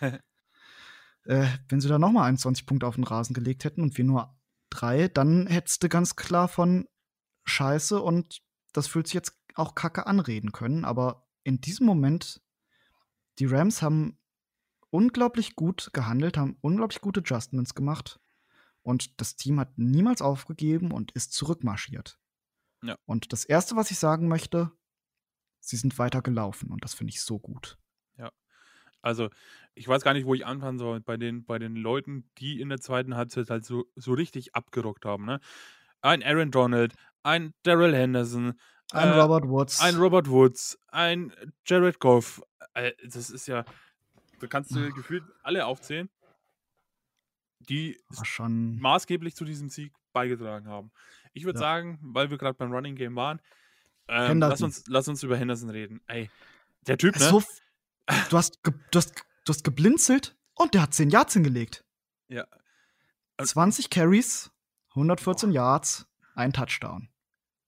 [0.00, 4.36] äh, wenn sie da nochmal 21 Punkte auf den Rasen gelegt hätten und wir nur
[4.70, 6.88] drei, dann hättest du ganz klar von
[7.44, 8.42] Scheiße und
[8.72, 10.84] das fühlt sich jetzt auch kacke anreden können.
[10.84, 12.40] Aber in diesem Moment,
[13.38, 14.18] die Rams haben
[14.90, 18.20] unglaublich gut gehandelt, haben unglaublich gute Adjustments gemacht
[18.82, 22.18] und das Team hat niemals aufgegeben und ist zurückmarschiert.
[22.82, 22.96] Ja.
[23.04, 24.70] Und das Erste, was ich sagen möchte,
[25.60, 27.78] sie sind weiter gelaufen und das finde ich so gut.
[29.02, 29.30] Also,
[29.74, 32.68] ich weiß gar nicht, wo ich anfangen soll bei den, bei den Leuten, die in
[32.68, 35.24] der zweiten Halbzeit halt so, so richtig abgerockt haben.
[35.24, 35.40] Ne?
[36.00, 38.58] Ein Aaron Donald, ein Daryl Henderson,
[38.92, 39.80] Ein äh, Robert Woods.
[39.80, 41.32] ein Robert Woods, ein
[41.66, 42.42] Jared Goff.
[42.74, 43.64] Äh, das ist ja,
[44.40, 46.08] da kannst du gefühlt alle aufzählen,
[47.60, 48.78] die schon.
[48.78, 50.90] maßgeblich zu diesem Sieg beigetragen haben.
[51.32, 51.60] Ich würde Ja.
[51.60, 53.40] sagen, weil wir gerade beim Running Game waren,
[54.08, 56.00] ähm, lass, uns, lass uns über Henderson reden.
[56.06, 56.30] Ey,
[56.86, 57.20] der Typ, ne?
[57.20, 57.42] So,
[58.30, 61.84] du, hast du, hast, du hast geblinzelt und der hat 10 Yards hingelegt.
[62.28, 62.46] ja.
[63.40, 64.50] Und- 20 Carries,
[64.90, 67.08] 114 Yards, ein Touchdown.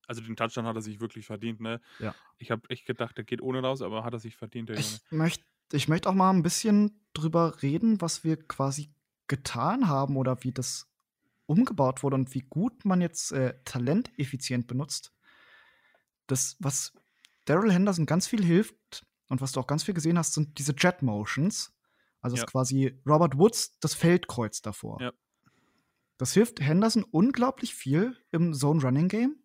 [0.05, 1.79] Also den Touchdown hat er sich wirklich verdient, ne?
[1.99, 2.13] Ja.
[2.39, 4.85] Ich habe echt gedacht, der geht ohne raus, aber hat er sich verdient, der Junge.
[4.87, 8.93] Ich möchte ich möcht auch mal ein bisschen drüber reden, was wir quasi
[9.27, 10.89] getan haben oder wie das
[11.45, 15.13] umgebaut wurde und wie gut man jetzt äh, Talent effizient benutzt.
[16.27, 16.91] Das, was
[17.45, 20.73] Daryl Henderson ganz viel hilft und was du auch ganz viel gesehen hast, sind diese
[20.77, 21.73] Jet Motions.
[22.21, 22.45] Also es Ja.
[22.45, 25.01] ist quasi Robert Woods das Feldkreuz davor.
[25.01, 25.11] Ja.
[26.17, 29.37] Das hilft Henderson unglaublich viel im Zone Running Game.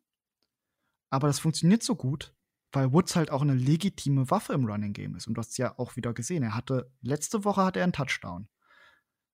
[1.08, 2.34] Aber das funktioniert so gut,
[2.72, 5.26] weil Woods halt auch eine legitime Waffe im Running Game ist.
[5.26, 6.42] Und du hast es ja auch wieder gesehen.
[6.42, 8.48] Er hatte, letzte Woche hatte er einen Touchdown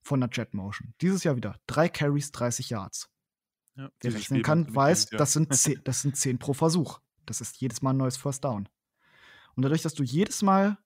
[0.03, 0.95] von der Jet Motion.
[1.01, 3.11] Dieses Jahr wieder drei Carries, 30 Yards.
[3.75, 7.01] Ja, Wer rechnen kann, weiß, das sind, zehn, das sind zehn pro Versuch.
[7.25, 8.69] Das ist jedes Mal ein neues First Down.
[9.55, 10.79] Und dadurch, dass du jedes Mal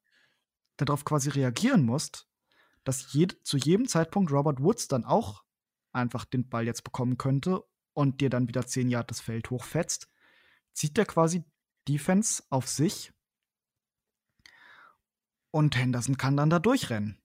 [0.76, 2.28] darauf quasi reagieren musst,
[2.84, 5.44] dass jed zu jedem Zeitpunkt Robert Woods dann auch
[5.92, 7.62] einfach den Ball jetzt bekommen könnte
[7.94, 10.08] und dir dann wieder 10 Yard das Feld hochfetzt,
[10.72, 11.44] zieht der quasi
[11.88, 13.12] Defense auf sich
[15.50, 17.22] und Henderson kann dann da durchrennen.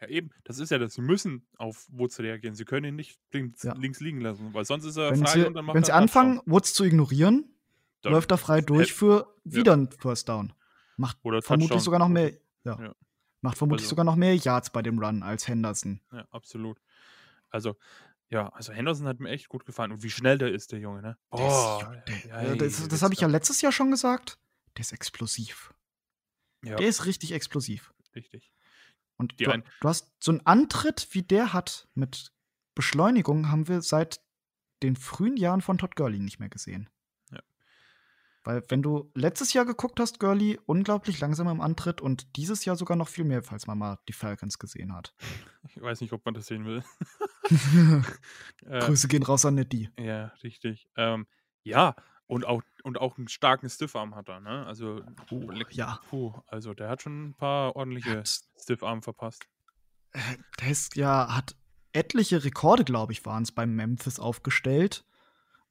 [0.00, 0.94] Ja, eben, das ist ja das.
[0.94, 2.54] Sie müssen auf Woods reagieren.
[2.54, 3.74] Sie können ihn nicht links, Ja.
[3.74, 5.92] links liegen lassen, weil sonst ist er Wenn frei sie, und dann macht wenn sie
[5.92, 7.57] anfangen, Woods zu ignorieren,
[8.02, 9.56] Dann läuft er frei durch für ja.
[9.56, 10.52] wieder ein First Down.
[10.96, 11.84] Macht Oder vermutlich Touchdown.
[11.84, 12.32] sogar noch mehr.
[12.64, 12.80] Ja.
[12.80, 12.94] Ja.
[13.40, 16.00] Macht vermutlich Also- sogar noch mehr Yards bei dem Run als Henderson.
[16.12, 16.80] Ja, absolut.
[17.50, 17.76] Also,
[18.30, 19.92] ja, also Henderson hat mir echt gut gefallen.
[19.92, 21.18] Und wie schnell der ist, der Junge, ne?
[21.30, 24.38] Oh, der, ja, das das habe ich ja letztes Jahr schon gesagt.
[24.76, 25.72] Der ist explosiv.
[26.64, 27.92] Ja, Der ist richtig explosiv.
[28.14, 28.52] richtig.
[29.16, 32.32] Und du, du hast so einen Antritt, wie der hat, mit
[32.74, 34.20] Beschleunigung, haben wir seit
[34.82, 36.88] den frühen Jahren von Todd Gurley nicht mehr gesehen.
[38.44, 42.76] Weil, wenn du letztes Jahr geguckt hast, Gurley unglaublich langsam im Antritt und dieses Jahr
[42.76, 45.14] sogar noch viel mehr, falls man mal die Falcons gesehen hat.
[45.68, 46.82] Ich weiß nicht, ob man das sehen will.
[48.66, 49.90] äh, Grüße gehen raus an Nettie.
[49.98, 50.88] Ja, richtig.
[50.96, 51.26] Ähm,
[51.62, 51.94] ja,
[52.26, 54.66] und auch, und auch einen starken Stiffarm hat er, ne?
[54.66, 56.00] Also, Oh, leck- ja.
[56.08, 58.22] puh, also der hat schon ein paar ordentliche
[58.56, 59.46] Stiffarm verpasst.
[60.12, 60.20] Äh,
[60.60, 61.56] Der ist ja, hat
[61.92, 65.04] etliche Rekorde, glaube ich, waren es beim Memphis aufgestellt.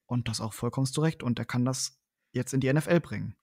[0.05, 1.21] Und das auch vollkommen zurecht.
[1.21, 1.99] Und er kann das
[2.31, 3.35] jetzt in die NFL bringen.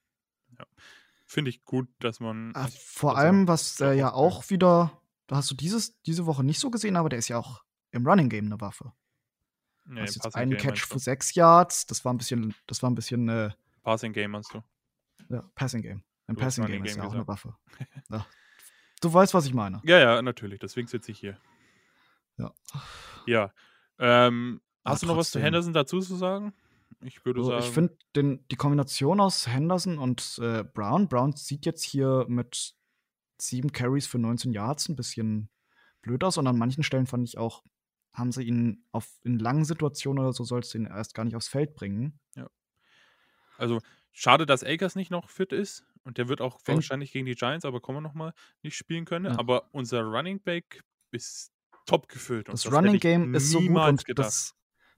[1.26, 2.52] Finde ich gut, dass man.
[2.54, 6.44] Äh, also, vor allem, was er ja auch wieder, da hast du dieses, diese Woche
[6.44, 8.92] nicht so gesehen, aber der ist ja auch im Running Game eine Waffe.
[9.86, 12.90] Nee, hast jetzt einen Game Catch für sechs Yards, das war ein bisschen, das war
[12.90, 13.50] ein bisschen äh,
[13.82, 14.62] Passing Game meinst du?
[15.28, 16.02] ja, Passing Game.
[16.26, 17.44] Ein Du Passing Running Game ist Game ja auch eine gesagt.
[17.44, 17.56] Waffe.
[18.10, 18.26] ja.
[19.00, 19.80] Du weißt, was ich meine.
[19.84, 20.58] Ja, ja, natürlich.
[20.58, 21.38] Deswegen sitze ich hier.
[22.38, 22.54] Ja.
[23.26, 23.52] Ja.
[23.98, 25.42] Ähm, hast du noch was zu trotzdem.
[25.42, 26.54] Henderson dazu zu sagen?
[27.04, 27.62] Ich würde Also, sagen.
[27.64, 32.74] ich finde die Kombination aus Henderson und äh, Brown, Brown sieht jetzt hier mit
[33.40, 35.48] sieben Carries für 19 Yards ein bisschen
[36.02, 37.62] blöd aus und an manchen Stellen fand ich auch
[38.12, 41.34] haben sie ihn auf, in langen Situationen oder so, sollst du ihn erst gar nicht
[41.34, 42.20] aufs Feld bringen.
[43.56, 43.80] Also
[44.12, 45.84] schade, dass Akers nicht noch fit ist.
[46.04, 48.76] Und der wird auch Wenn- wahrscheinlich gegen die Giants, aber kommen wir noch mal, nicht
[48.76, 49.26] spielen können.
[49.26, 49.38] Ja.
[49.38, 51.52] Aber unser Running Back ist
[51.86, 52.48] top gefüllt.
[52.48, 54.26] Das, hätte Running Game ist so gut und gedacht.
[54.26, 54.54] das.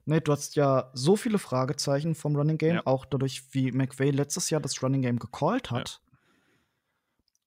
[0.09, 2.85] Nee, du hast ja so viele Fragezeichen vom Running Game, Ja.
[2.85, 6.01] auch dadurch, wie McVay letztes Jahr das Running Game gecallt hat.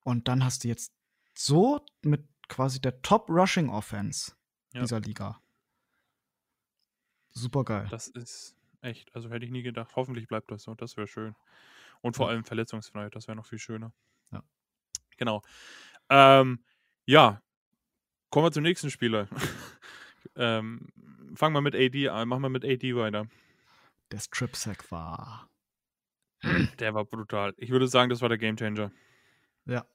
[0.05, 0.93] Und dann hast du jetzt
[1.35, 4.33] so mit quasi der Top Rushing Offense
[4.75, 4.83] Ja.
[4.83, 5.41] dieser Liga.
[7.31, 7.87] Super geil.
[7.91, 9.95] Das ist echt, also hätte ich nie gedacht.
[9.97, 11.35] Hoffentlich bleibt das so, das wäre schön.
[12.03, 12.33] Und vor Ja.
[12.33, 13.93] allem verletzungsfrei, das wäre noch viel schöner.
[14.33, 14.43] Ja.
[15.17, 15.43] Genau.
[16.11, 16.63] Ähm,
[17.07, 17.41] ja,
[18.31, 19.29] kommen wir zum nächsten Spieler.
[20.37, 20.89] Ähm,
[21.35, 23.27] fangen wir mit AD an, machen wir mit AD weiter.
[24.13, 25.49] Der Strip Sack war.
[26.79, 27.55] Der war brutal.
[27.59, 28.91] Ich würde sagen, das war der Gamechanger.
[29.67, 29.87] Ja.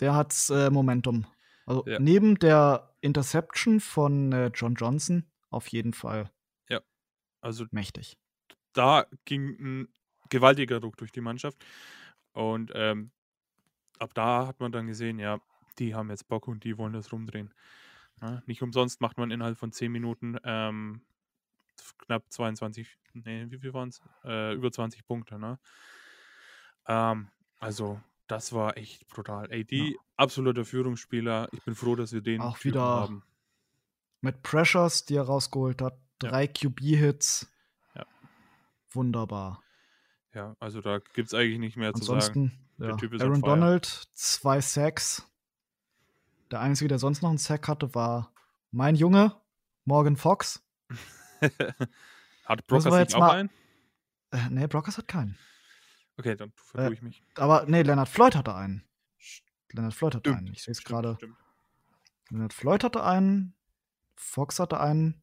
[0.00, 1.26] Der hat äh, Momentum.
[1.64, 1.98] Also Ja.
[1.98, 6.30] neben der Interception von äh, John Johnson auf jeden Fall
[7.40, 8.18] Also mächtig.
[8.72, 9.88] da ging ein
[10.30, 11.64] gewaltiger Druck durch die Mannschaft.
[12.32, 13.10] Und ähm,
[13.98, 15.40] ab da hat man dann gesehen, ja,
[15.78, 17.54] die haben jetzt Bock und die wollen das rumdrehen.
[18.22, 21.02] Ja, nicht umsonst macht man innerhalb von 10 Minuten ähm,
[21.98, 24.00] knapp 22, nee, wie viel waren es?
[24.24, 25.58] Äh, über 20 Punkte, ne?
[26.86, 29.46] Ähm, also, das war echt brutal.
[29.52, 29.96] AD, Ja.
[30.16, 31.48] absoluter Führungsspieler.
[31.52, 33.22] Ich bin froh, dass wir den Auch Typen wieder haben.
[34.22, 36.30] Mit Pressures, die er rausgeholt hat, Ja.
[36.30, 37.46] drei QB-Hits.
[37.94, 38.06] Ja.
[38.90, 39.62] Wunderbar.
[40.32, 42.16] Ja, also da gibt es eigentlich nicht mehr zu sagen.
[42.18, 43.40] Ansonsten, Der ja, Typ ist on Aaron.
[43.42, 45.26] Donald, zwei Sacks.
[46.50, 48.32] Der einzige, der sonst noch einen Sack hatte, war
[48.70, 49.40] mein Junge,
[49.84, 50.62] Morgan Fox.
[52.44, 53.50] Hat Brockers jetzt auch mal- einen?
[54.30, 55.36] Äh, nee, Brockers hat keinen.
[56.16, 57.22] Okay, dann vertue ich mich.
[57.36, 58.84] Aber nee, Leonard Floyd hatte einen.
[59.72, 60.52] Leonard Floyd hatte Stimmt, einen.
[60.54, 61.18] Ich sehe es gerade.
[62.30, 63.54] Leonard Floyd hatte einen.
[64.16, 65.22] Fox hatte einen.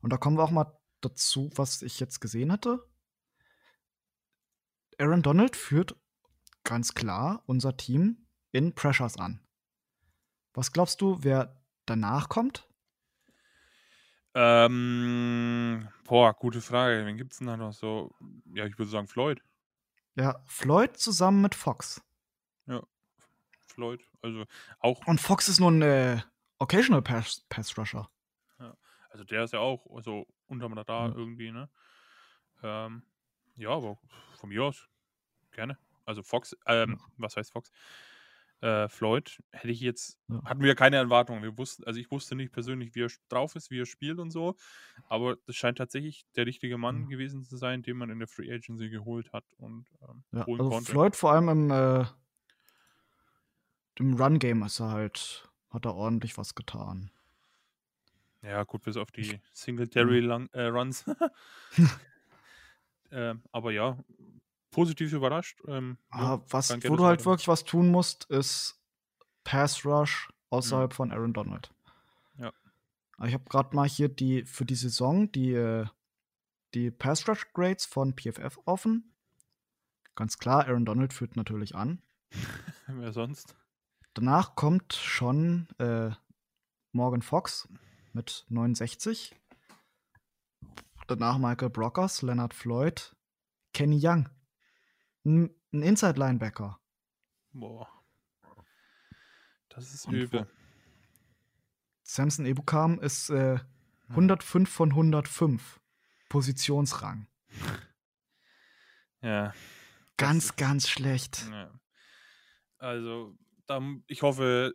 [0.00, 2.86] Und da kommen wir auch mal dazu, was ich jetzt gesehen hatte.
[4.98, 5.96] Aaron Donald führt
[6.64, 9.40] ganz klar unser Team in Pressures an.
[10.54, 12.66] Was glaubst du, wer danach kommt?
[14.34, 17.04] Ähm, boah, gute Frage.
[17.06, 18.14] Wen gibt's denn da noch so?
[18.54, 19.42] Ja, ich würde sagen Floyd.
[20.16, 22.02] Ja, Floyd zusammen mit Fox.
[23.70, 24.02] Floyd.
[24.20, 24.44] Also
[24.80, 26.20] auch, Und Fox ist nur ein äh,
[26.58, 28.10] Occasional Pass, Pass Rusher.
[29.10, 31.14] also der ist ja auch so unterm Radar Ja.
[31.16, 31.68] irgendwie, ne?
[32.62, 33.02] Ähm,
[33.56, 33.98] ja, aber
[34.38, 34.88] von mir aus
[35.52, 35.78] gerne.
[36.04, 37.70] Also Fox, ähm, was heißt Fox?
[38.60, 40.40] Äh, Floyd hätte ich jetzt, Ja.
[40.44, 41.42] hatten wir keine Erwartungen.
[41.42, 44.30] Wir wussten, also ich wusste nicht persönlich, wie er drauf ist, wie er spielt und
[44.30, 44.56] so.
[45.08, 47.08] Aber das scheint tatsächlich der richtige Mann Ja.
[47.08, 50.64] gewesen zu sein, den man in der Free Agency geholt hat und ähm, Ja, holen
[50.68, 51.00] also konnte.
[51.00, 52.04] Floyd vor allem im, äh,
[53.94, 57.12] im Run-Game ist er halt, hat er ordentlich was getan.
[58.42, 61.04] Ja, gut, bis auf die Singletary-Runs.
[63.10, 63.98] ähm, aber ja,
[64.70, 65.60] positiv überrascht.
[65.66, 68.80] Ähm, ja, Ah, was, wo du halt wirklich was tun musst, ist
[69.44, 71.72] Pass Rush außerhalb von Aaron Donald.
[72.38, 72.52] Ja.
[73.24, 75.86] Ich habe gerade mal hier die für die Saison die, äh,
[76.74, 79.12] die Pass Rush Grades von PFF offen.
[80.14, 82.02] Ganz klar, Aaron Donald führt natürlich an.
[82.86, 83.56] Wer sonst?
[84.14, 86.10] Danach kommt schon äh,
[86.92, 87.68] Morgan Fox
[88.12, 89.34] mit 69.
[91.06, 93.14] Danach Michael Brockers, Leonard Floyd,
[93.72, 94.28] Kenny Young.
[95.30, 95.50] Ein,
[95.82, 96.80] Inside-Linebacker.
[97.52, 97.88] Boah.
[99.68, 100.46] Das ist Und übel.
[102.02, 103.58] Samson Ebukam ist äh,
[104.08, 105.80] 105 von 105.
[106.28, 107.28] Positionsrang.
[109.22, 109.52] Ja.
[110.16, 111.46] Ganz, ist- ganz schlecht.
[111.50, 111.70] ja.
[112.78, 114.74] Also, dann, ich hoffe,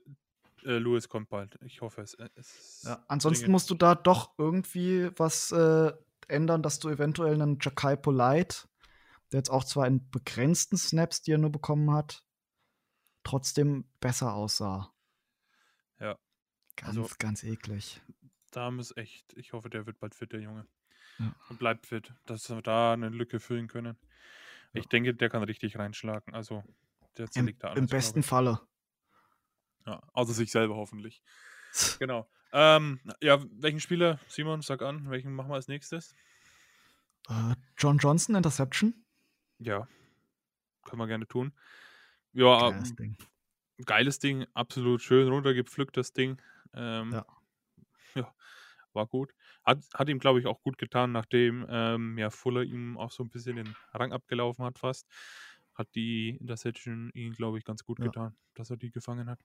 [0.63, 1.58] äh, Louis kommt bald.
[1.65, 2.13] Ich hoffe es.
[2.15, 3.52] äh, es Ja, ansonsten dringend.
[3.54, 5.91] musst du da doch irgendwie was äh,
[6.28, 8.68] ändern, dass du eventuell einen Jakai Polite,
[9.36, 12.24] der jetzt auch zwar in begrenzten Snaps, die er nur bekommen hat,
[13.26, 14.93] trotzdem besser aussah.
[16.00, 16.17] Ja.
[16.78, 18.02] Ganz, Also- ganz eklig.
[18.52, 20.65] Da muss echt, ich hoffe, der wird bald fit, der Junge.
[21.19, 21.36] Ja.
[21.50, 23.98] Und bleibt fit, dass wir da eine Lücke füllen können.
[24.71, 24.80] Ja.
[24.80, 26.34] Ich denke, der kann richtig reinschlagen.
[26.34, 26.63] Also,
[27.17, 27.80] der zerlegt da alles.
[27.80, 28.24] im besten.
[28.24, 28.62] Falle.
[29.86, 31.21] Ja, außer sich selber hoffentlich.
[32.00, 32.30] Genau.
[32.54, 36.15] Ähm, ja, welchen Spieler, Simon, sag an, welchen machen wir als nächstes?
[37.28, 39.05] Äh, John Johnson, Interception.
[39.60, 39.88] Ja,
[40.84, 41.54] können wir gerne tun.
[42.34, 43.18] Ja, Geiles ähm, Ding.
[43.86, 46.41] geiles Ding, absolut schön runtergepflückt, das Ding.
[46.74, 47.26] Ähm, Ja.
[48.15, 48.34] ja,
[48.94, 49.34] war gut.
[49.63, 53.24] Hat, hat ihm, glaube ich, auch gut getan, nachdem ähm, ja, Fuller ihm auch so
[53.24, 55.08] ein bisschen den Rang abgelaufen hat fast.
[55.74, 58.06] Hat die Interception ihn, glaube ich, ganz gut Ja.
[58.06, 59.39] getan, dass er die gefangen hat.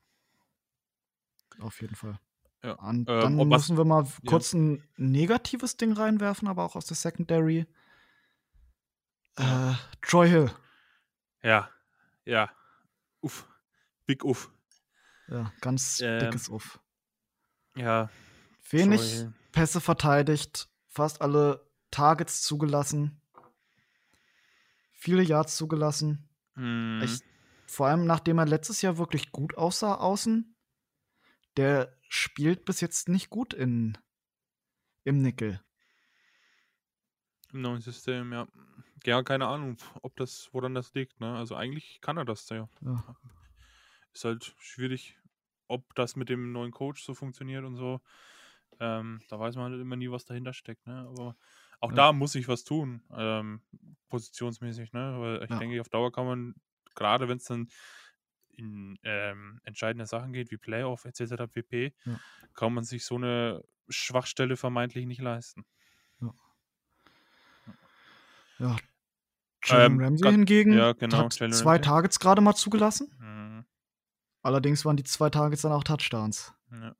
[1.60, 2.18] Auf jeden Fall.
[2.62, 2.72] Ja.
[2.74, 4.10] Und Ähm, dann was- müssen wir mal ja.
[4.26, 7.66] kurz ein negatives Ding reinwerfen, aber auch aus der Secondary.
[9.36, 10.50] Äh, Troy Hill.
[11.42, 11.70] Ja,
[12.24, 12.50] ja.
[13.20, 13.46] Uff.
[14.06, 14.50] Big Uff.
[15.28, 16.80] Ja, ganz Ähm, dickes Uff.
[17.76, 18.10] Ja.
[18.70, 19.32] Wenig Troy.
[19.52, 23.20] Pässe verteidigt, fast alle Targets zugelassen,
[24.92, 26.28] viele Yards zugelassen.
[26.54, 27.20] Hm, Ich,
[27.66, 30.54] vor allem nachdem er letztes Jahr wirklich gut aussah außen,
[31.56, 33.98] der spielt bis jetzt nicht gut in,
[35.04, 35.60] im Nickel.
[37.52, 38.46] Im neuen System, ja.
[39.04, 41.34] Ja, keine Ahnung, ob das, woran das liegt, ne?
[41.36, 42.68] Also eigentlich kann er das ja.
[42.80, 43.14] Ja.
[44.12, 45.18] Ist halt schwierig,
[45.68, 48.00] ob das mit dem neuen Coach so funktioniert und so.
[48.80, 51.06] Ähm, da weiß man halt immer nie, was dahinter steckt, ne?
[51.08, 51.36] Aber
[51.80, 51.94] auch Ja.
[51.94, 53.62] da muss ich was tun, ähm,
[54.08, 55.16] positionsmäßig, ne?
[55.20, 55.58] Weil ich Ja.
[55.58, 56.54] denke, auf Dauer kann man,
[56.94, 57.68] gerade wenn es dann
[58.50, 61.46] in ähm, entscheidende Sachen geht, wie Playoff etc.
[61.46, 61.94] pp.,
[62.54, 65.66] kann man sich so eine Schwachstelle vermeintlich nicht leisten.
[68.60, 68.76] Ja.
[69.64, 71.84] Jalen Ähm, Ramsey hingegen ja, genau, hat Jalen zwei Ramsey.
[71.84, 73.12] Targets gerade mal zugelassen.
[73.18, 73.64] Mhm.
[74.42, 76.54] Allerdings waren die zwei Targets dann auch Touchdowns.
[76.72, 76.94] Ja.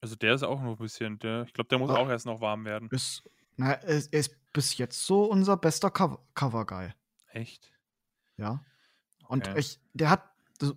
[0.00, 1.96] Also der ist auch noch ein bisschen, der, ich glaube, der muss Ah.
[1.96, 2.88] auch erst noch warm werden.
[2.90, 3.22] Ist,
[3.56, 6.92] na, er ist- ist bis jetzt so unser bester Cover- Cover-Guy.
[7.28, 7.70] Echt?
[8.36, 8.64] Ja.
[9.28, 9.58] Und Okay.
[9.60, 10.24] ich, der hat,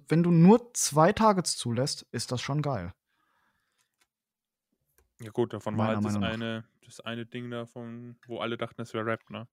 [0.09, 2.93] wenn du nur zwei Targets zulässt, ist das schon geil.
[5.21, 8.57] Ja gut, davon war Meiner halt das Meinung eine, das eine Ding davon, wo alle
[8.57, 9.47] dachten, das wäre Rap, ne?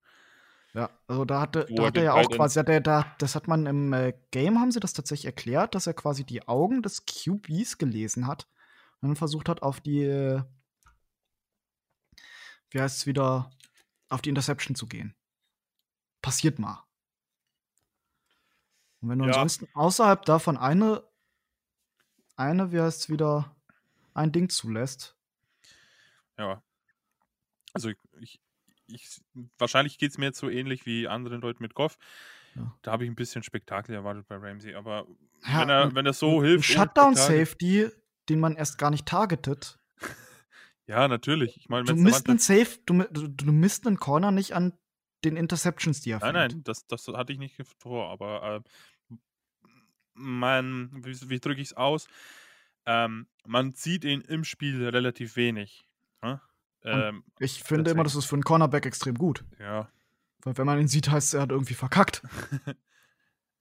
[0.73, 3.47] Ja, also da hatte, da hat er ja auch quasi, hat er da, das hat
[3.47, 7.05] man im äh, Game, haben sie das tatsächlich erklärt, dass er quasi die Augen des
[7.05, 8.47] QBs gelesen hat
[9.01, 10.41] und dann versucht hat, auf die, äh,
[12.71, 13.51] wie heißt es wieder,
[14.09, 15.15] auf die Interception zu gehen.
[16.23, 16.83] Passiert mal.
[19.01, 19.31] Und wenn du Ja.
[19.31, 21.03] ansonsten außerhalb davon eine,
[22.35, 23.55] eine, wie heißt es wieder,
[24.15, 25.15] ein Ding zulässt,
[26.37, 26.63] Ja.
[27.73, 28.39] Also ich, ich,
[28.87, 29.21] ich
[29.57, 31.97] wahrscheinlich geht es mir jetzt so ähnlich wie anderen Leuten mit Goff.
[32.55, 32.77] Ja.
[32.83, 35.07] Da habe ich ein bisschen Spektakel erwartet bei Ramsey, aber
[35.47, 36.65] Ja, wenn, er, ein- wenn das so ein hilft.
[36.69, 37.89] Spektakel- Shutdown-Safety,
[38.29, 39.79] den man erst gar nicht targetet,
[40.85, 41.55] Ja, natürlich.
[41.57, 44.73] Ich meine, Du misst einen Safe, du, du, du misst einen Corner nicht an
[45.23, 46.53] den Interceptions, die er Nein, fängt.
[46.55, 48.63] nein, das, das hatte ich nicht vor, aber
[49.11, 49.17] äh,
[50.13, 52.07] man, wie, wie drücke ich es aus?
[52.85, 55.87] Ähm, man sieht ihn im Spiel relativ wenig.
[56.21, 56.41] Ne?
[56.83, 59.43] Ähm, Ich finde immer, das ist für einen Cornerback extrem gut.
[59.59, 59.89] ja,
[60.41, 62.21] Weil wenn man ihn sieht, heißt es, er hat irgendwie verkackt.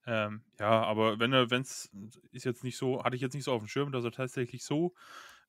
[0.06, 1.90] ähm, ja, aber wenn er, wenn es
[2.32, 4.64] ist jetzt nicht so, hatte ich jetzt nicht so auf dem Schirm, dass er tatsächlich
[4.64, 4.94] so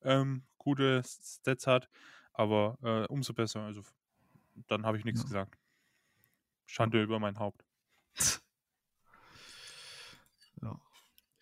[0.04, 1.90] ähm, gute Stats hat,
[2.34, 3.62] aber äh, umso besser.
[3.62, 3.82] Also
[4.68, 5.26] dann habe ich nichts Ja.
[5.28, 5.58] gesagt.
[6.66, 7.64] Schande über mein Haupt.
[10.62, 10.80] ja.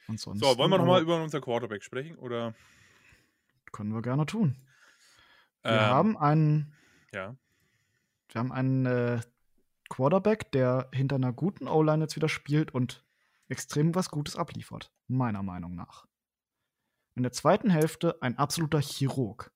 [0.08, 2.16] Ansonsten, So, wollen wir nochmal über unser Quarterback sprechen?
[2.18, 2.54] Oder?
[3.72, 4.56] Können wir gerne tun.
[5.64, 6.74] Wir Ähm, haben einen,
[7.14, 7.36] Ja.
[8.30, 9.22] wir haben einen äh,
[9.90, 13.04] Quarterback, der hinter einer guten O-Line jetzt wieder spielt und
[13.50, 14.92] extrem was Gutes abliefert.
[15.08, 16.08] Meiner Meinung nach.
[17.16, 19.52] In der zweiten Hälfte ein absoluter Chirurg.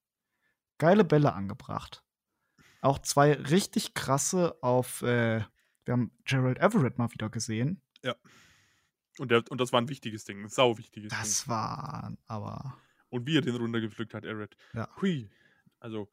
[0.78, 2.04] Geile Bälle angebracht.
[2.82, 5.44] Auch zwei richtig krasse auf, äh,
[5.86, 7.82] wir haben Gerald Everett mal wieder gesehen.
[9.18, 11.18] Und, der, und das war ein wichtiges Ding, ein sau wichtiges Ding.
[11.18, 12.78] Das war aber.
[13.10, 14.58] Und wie er den runtergepflückt hat, Everett.
[14.74, 14.90] Ja.
[15.02, 15.30] Hui.
[15.86, 16.10] Also,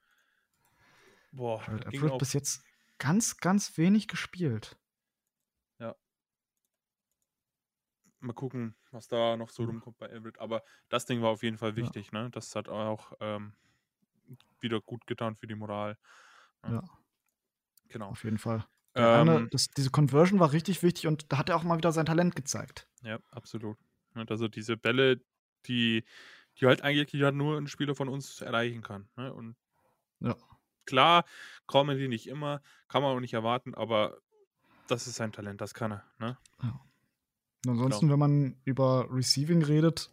[1.32, 2.62] boah, Everett auch, bis jetzt
[2.98, 4.78] ganz, ganz wenig gespielt.
[8.20, 9.68] mal gucken, was da noch so Mhm.
[9.70, 10.38] rumkommt bei Everett.
[10.38, 11.82] Aber das Ding war auf jeden Fall Ja.
[11.82, 12.30] wichtig, ne?
[12.30, 13.54] Das hat auch ähm,
[14.60, 15.98] wieder gut getan für die Moral.
[16.62, 16.74] ne?
[16.74, 17.02] Ja.
[17.88, 18.10] Genau.
[18.10, 18.64] Auf jeden Fall.
[18.96, 21.78] Der eine, Ähm, das, diese Conversion war richtig wichtig und da hat er auch mal
[21.78, 22.88] wieder sein Talent gezeigt.
[23.02, 23.78] ja, absolut.
[24.14, 25.24] Und also diese Bälle,
[25.66, 26.04] die,
[26.58, 29.08] die halt eigentlich ja nur ein Spieler von uns erreichen kann.
[29.16, 29.32] Ne?
[29.32, 29.56] Und
[30.22, 30.36] Ja.
[30.86, 31.24] klar,
[31.66, 34.18] kommen die nicht immer, kann man auch nicht erwarten, aber
[34.88, 36.04] das ist sein Talent, das kann er.
[36.18, 36.36] Ne?
[37.64, 40.10] Und ansonsten, wenn man über Receiving redet,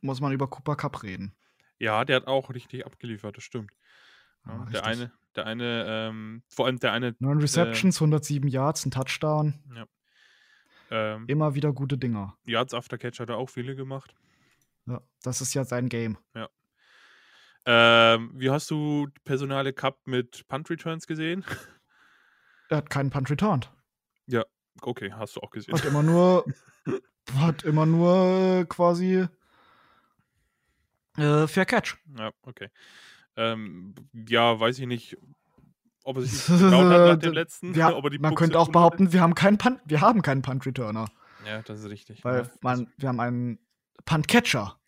[0.00, 1.34] muss man über Cooper Cup reden.
[1.78, 3.72] Ja, der hat auch richtig abgeliefert, das stimmt.
[4.46, 8.86] Ja, Ja, der eine, der eine, ähm, vor allem der eine, Neun Receptions, 107 Yards,
[8.86, 9.60] ein Touchdown.
[10.90, 12.36] ähm, Immer wieder gute Dinger.
[12.46, 14.14] Yards After Catch hat er auch viele gemacht.
[14.86, 16.16] Ja, das ist ja sein Game.
[17.70, 21.44] Ähm, wie hast du Personale Cup mit Punt Returns gesehen?
[22.70, 23.70] Er hat keinen Punt returned.
[24.82, 25.74] Okay, hast du auch gesehen.
[25.74, 26.44] Hat immer nur,
[27.36, 29.26] hat immer nur äh, quasi
[31.16, 31.96] äh, Fair Catch.
[32.16, 32.68] Ja, okay.
[33.36, 35.16] Ähm, ja, weiß ich nicht,
[36.04, 37.72] ob er sich getraut hat nach dem letzten.
[37.74, 41.06] Die man Buchse könnte auch behaupten, wir haben keinen Punt, wir haben keinen Punt Returner.
[41.46, 42.24] Ja, das ist richtig.
[42.24, 42.50] weil ja.
[42.62, 43.58] man, wir haben einen
[44.04, 44.78] Punt Catcher.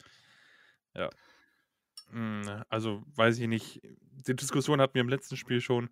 [2.10, 3.80] Hm, also, weiß ich nicht.
[4.26, 5.90] Die Diskussion hatten wir im letzten Spiel schon.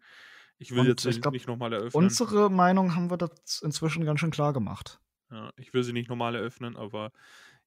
[0.58, 2.04] Ich will Und jetzt ich n glaube, nicht noch mal eröffnen.
[2.04, 5.00] unsere Meinung haben wir das inzwischen ganz schön klar gemacht.
[5.30, 7.12] Ja, ich will sie nicht noch mal eröffnen, aber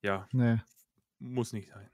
[0.02, 0.64] ja, Ne.
[1.20, 1.90] muss nicht sein.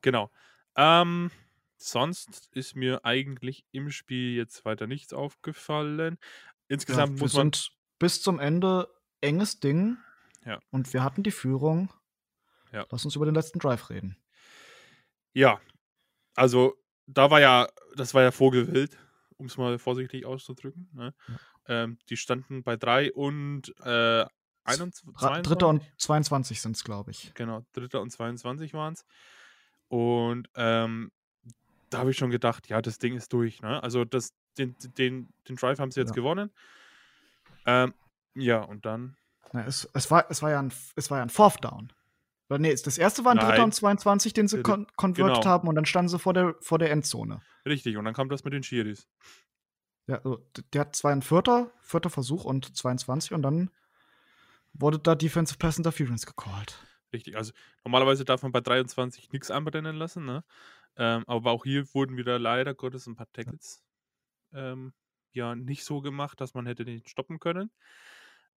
[0.00, 0.30] Genau.
[0.74, 1.30] Ähm,
[1.76, 6.18] sonst ist mir eigentlich im Spiel jetzt weiter nichts aufgefallen.
[6.20, 6.28] Ja,
[6.68, 8.88] Insgesamt wir muss man sind bis zum Ende
[9.20, 9.96] enges Ding
[10.44, 10.58] Ja.
[10.70, 11.92] und wir hatten die Führung.
[12.72, 12.84] Ja.
[12.90, 14.16] Lass uns über den letzten Drive reden.
[15.34, 15.60] Ja,
[16.36, 16.74] also,
[17.06, 18.98] da war ja das war ja Vogelwild,
[19.38, 21.14] um's mal vorsichtig auszudrücken, ne?
[21.28, 21.38] Ja.
[21.68, 24.26] Ähm, die standen bei 3 und, äh,
[24.64, 25.68] einundzw Dra Dritter 22?
[25.68, 27.32] und 22 sind's, glaube ich.
[27.36, 29.04] Genau, Dritter und 22 waren's.
[29.88, 31.12] Und, ähm,
[31.90, 33.82] da habe ich schon gedacht: „Ja, das Ding ist durch“, ne?
[33.82, 36.14] Also, das den den den Drive haben sie jetzt Ja.
[36.14, 36.50] gewonnen.
[37.66, 37.94] Ähm,
[38.34, 39.16] ja, und dann
[39.52, 41.92] Na, es es war es war ja 'n F es war ja 'n Fourth Down.
[42.50, 43.64] Oder ne, das erste war 'n Dritter Nein.
[43.64, 45.46] und 22, den sie con converted genau.
[45.46, 47.42] haben und dann standen sie vor der vor der Endzone.
[47.66, 49.04] Richtig, und dann kam das mit den Schiris.
[50.08, 51.72] Ja, also, der hat zwar 'n 4.
[51.80, 52.10] 4.
[52.10, 53.70] Versuch und 22 und dann
[54.74, 56.86] wurde da Defensive Pass Interference gecallt.
[57.12, 57.52] Richtig, also,
[57.84, 60.44] normalerweise darf man bei 23 nix anbrennen lassen, ne?
[60.96, 63.52] Ähm, aber auch hier wurden wieder leider Gottes 'n paar Ja.
[63.52, 63.82] Tackles,
[64.54, 64.94] ähm,
[65.32, 67.70] ja, nicht so gemacht, dass man hätte den stoppen können.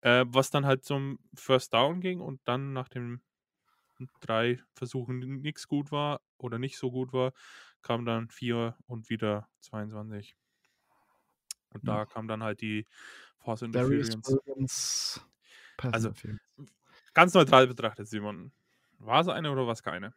[0.03, 3.23] Äh, was dann halt zum First Down ging und dann nach den
[4.21, 7.33] 3 Versuchen n nix gut war oder nicht so gut war,
[7.83, 10.35] kam dann 4 und wieder 22.
[11.73, 11.89] Und Ja.
[11.89, 12.87] da kam dann halt die
[13.39, 14.41] Force Interference.
[15.93, 16.15] Also,
[17.15, 18.53] ganz neutral betrachtet, Simon,
[18.99, 20.15] war's eine oder war's keine?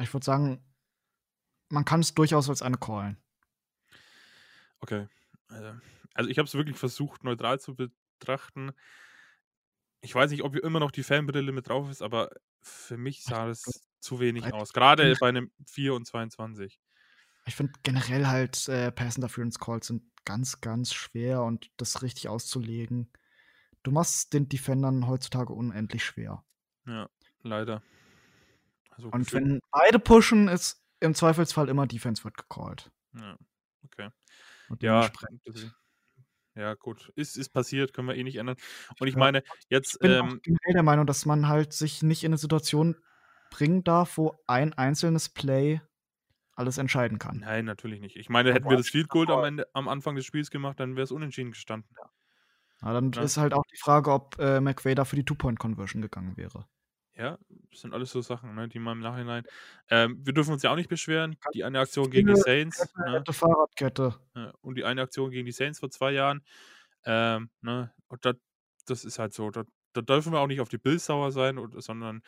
[0.00, 0.64] Ich würde sagen,
[1.70, 3.22] man kann's durchaus als eine callen.
[4.82, 5.06] Okay.
[5.50, 5.72] Äh,
[6.14, 8.72] also, ich habe es wirklich versucht, neutral zu betrachten.
[10.04, 12.30] Ich weiß nicht, ob immer noch die Fanbrille mit drauf ist, aber
[12.60, 13.62] für mich sah das
[14.00, 16.78] zu wenig Ich aus, finde bei 'nem 4 und 22.
[17.46, 22.28] ich finde generell halt, äh, Pass Interference Calls sind ganz, ganz schwer und das richtig
[22.28, 23.12] auszulegen.
[23.82, 26.44] Du machst den Defendern heutzutage unendlich schwer.
[26.86, 27.08] Ja,
[27.42, 27.82] leider.
[28.90, 32.90] Also, Und wenn beide pushen, ist im Zweifelsfall immer Defense wird gecallt.
[33.14, 33.36] Ja,
[33.84, 34.10] okay.
[34.68, 35.10] Und Ja,
[36.56, 38.56] ja gut, ist ist passiert, können wir eh nicht ändern.
[38.98, 40.42] Und ich Ja, meine, jetzt, ich bin ähm
[40.74, 42.96] der Meinung, dass man halt sich nicht in 'ne Situation
[43.50, 45.82] bringen darf, wo ein einzelnes Play
[46.56, 47.44] alles entscheiden kann.
[47.44, 48.16] Nein, natürlich nicht.
[48.16, 50.96] Ich meine, hätten wir das Field Goal am Ende am Anfang des Spiels gemacht, dann
[50.96, 51.88] wär's unentschieden gestanden.
[51.96, 52.10] Ja.
[52.82, 53.24] Ja, dann Ne?
[53.24, 56.66] ist halt auch die Frage, ob, äh, McVay da für die Two-Point-Conversion gegangen wäre.
[57.16, 57.38] Ja,
[57.70, 59.44] das sind alles so Sachen, ne, die man im Nachhinein
[59.90, 61.36] ähm, wir dürfen uns ja auch nicht beschweren.
[61.52, 63.18] Die eine Aktion gegen die Saints, Kette, ne?
[63.18, 64.14] Kette, Fahrradkette.
[64.62, 66.42] Und die eine Aktion gegen die Saints vor 2 Jahren,
[67.04, 67.92] ähm, ne?
[68.08, 68.34] Und da
[68.86, 69.64] das ist halt so, da
[70.02, 72.22] dürfen wir auch nicht auf die Bills sauer sein und sondern,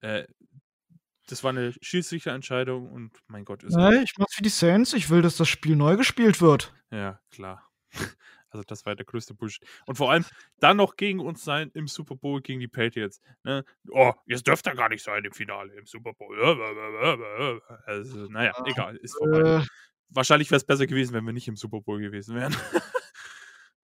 [0.00, 0.24] äh,
[1.28, 4.92] das war 'ne Schiedsrichterentscheidung und mein Gott, ist Ne, ich mach's für die Saints.
[4.92, 6.72] Ich will, dass das Spiel neu gespielt wird.
[6.92, 7.68] Ja, klar.
[8.56, 9.62] Also, das war der größte Bullshit.
[9.86, 10.24] Und vor allem
[10.60, 13.64] dann noch gegen uns sein im Super Bowl gegen die Patriots, ne?
[13.90, 16.36] „Oh, jetzt dürft ihr gar nicht sein im Finale im Super Bowl.“
[17.86, 19.42] Also, na ja, Ja, egal, ist vorbei.
[19.60, 19.66] äh
[20.08, 22.54] Wahrscheinlich wär's besser gewesen, wenn wir nicht im Super Bowl gewesen wären.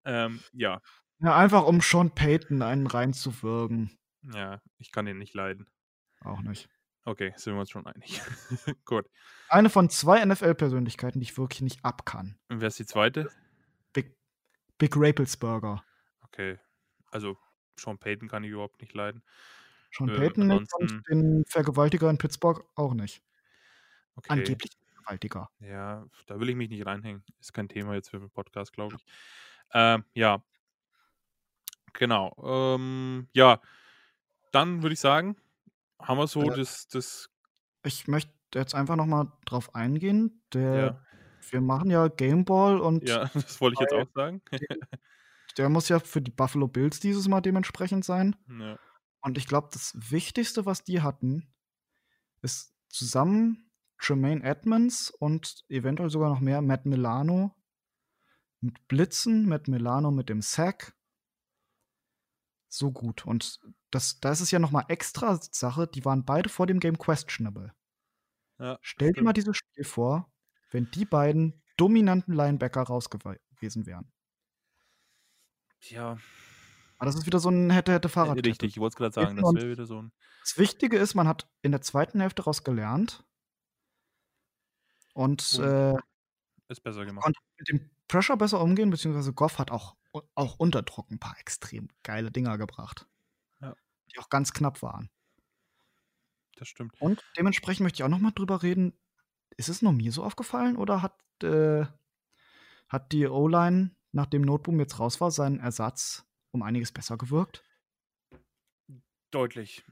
[0.05, 0.81] Ähm, ja.
[1.20, 3.97] Ja, einfach um Sean Payton einen reinzuwürgen.
[4.35, 5.68] Ja, ich kann ihn nicht leiden.
[6.25, 6.68] Auch nicht.
[7.05, 8.20] Okay, sind wir uns schon einig.
[8.85, 9.07] Gut.
[9.49, 12.37] Eine von 2 NFL-Persönlichkeiten, die ich wirklich nicht ab kann.
[12.49, 13.27] Und wer ist die 2.?
[14.83, 15.85] Big Rapelsburger.
[16.24, 16.59] Okay.
[17.12, 17.39] Also,
[17.78, 19.22] Sean Payton kann ich überhaupt nicht leiden.
[19.93, 23.22] Sean Äh, Payton nicht und den Vergewaltiger in Pittsburgh auch nicht.
[24.16, 24.30] Okay.
[24.30, 25.51] Angeblich Vergewaltiger.
[25.61, 27.22] Ja, da will ich mich nicht reinhängen.
[27.39, 29.05] Ist kein Thema jetzt für den Podcast, glaube ich.
[29.72, 30.43] Ähm, ja.
[31.93, 32.35] Genau.
[32.45, 33.61] Ähm, ja,
[34.51, 35.37] dann würde ich sagen,
[36.01, 37.30] haben wir so Äh das das
[37.85, 40.43] Ich möchte jetzt einfach noch mal drauf eingehen.
[40.53, 41.01] Ja.
[41.51, 44.43] Wir machen ja Gameball und Ja, das wollte ich jetzt auch sagen.
[45.57, 48.36] der muss ja für die Buffalo Bills dieses Mal dementsprechend sein.
[48.49, 48.78] Ja.
[49.20, 51.53] Und ich glaube, das Wichtigste, was die hatten,
[52.43, 57.55] ist zusammen Tremaine Edmonds und eventuell sogar noch mehr Matt Milano
[58.61, 60.95] mit Blitzen, Matt Milano mit dem Sack.
[62.68, 63.26] So gut.
[63.26, 66.80] Und das da ist es ja noch mal extra Sache, die waren beide vor dem
[66.80, 67.72] Game questionable.
[68.59, 69.24] Ja, Stell dir stimmt.
[69.24, 70.32] mal dieses Spiel vor,
[70.73, 74.12] wenn die beiden dominanten Linebacker raus gewe gewesen wären.
[75.91, 76.18] Ja.
[76.99, 78.47] Aber das ist wieder so 'n hätte, hätte, Äh, Fahrradkette.
[78.47, 80.12] richtig, ich wollte es grad sagen, das Und wäre wieder so 'n
[80.43, 82.20] das Wichtige ist, man hat in der 2.
[82.20, 83.25] Hälfte raus gelernt.
[85.16, 85.95] Und, Und äh
[86.68, 87.33] ist besser gemacht.
[87.33, 89.97] konnte mit dem Pressure besser umgehen, beziehungsweise Goff hat auch
[90.35, 93.07] auch unter Druck 'n paar extrem geile Dinger gebracht.
[93.61, 93.75] Ja.
[94.11, 95.09] Die auch ganz knapp waren.
[96.59, 96.93] das stimmt.
[97.01, 98.93] Und dementsprechend möchte ich auch noch mal drüber reden.
[99.57, 101.84] Ist es nur mir so aufgefallen oder hat, äh,
[102.88, 107.64] hat die O-Line, nachdem Noteboom jetzt raus war, seinen Ersatz um einiges besser gewirkt?
[109.30, 109.82] Deutlich.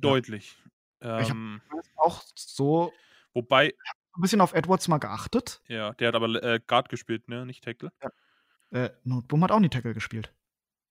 [0.00, 0.56] Deutlich.
[1.00, 2.92] Ich Ähm, habe auch so
[3.34, 3.74] wobei,
[4.14, 5.62] ein bisschen auf Edwards mal geachtet.
[5.68, 7.46] ja, der hat aber äh, Guard gespielt, ne?
[7.46, 7.92] Nicht Tackle.
[8.70, 10.34] Äh, Noteboom hat auch nie Tackle gespielt.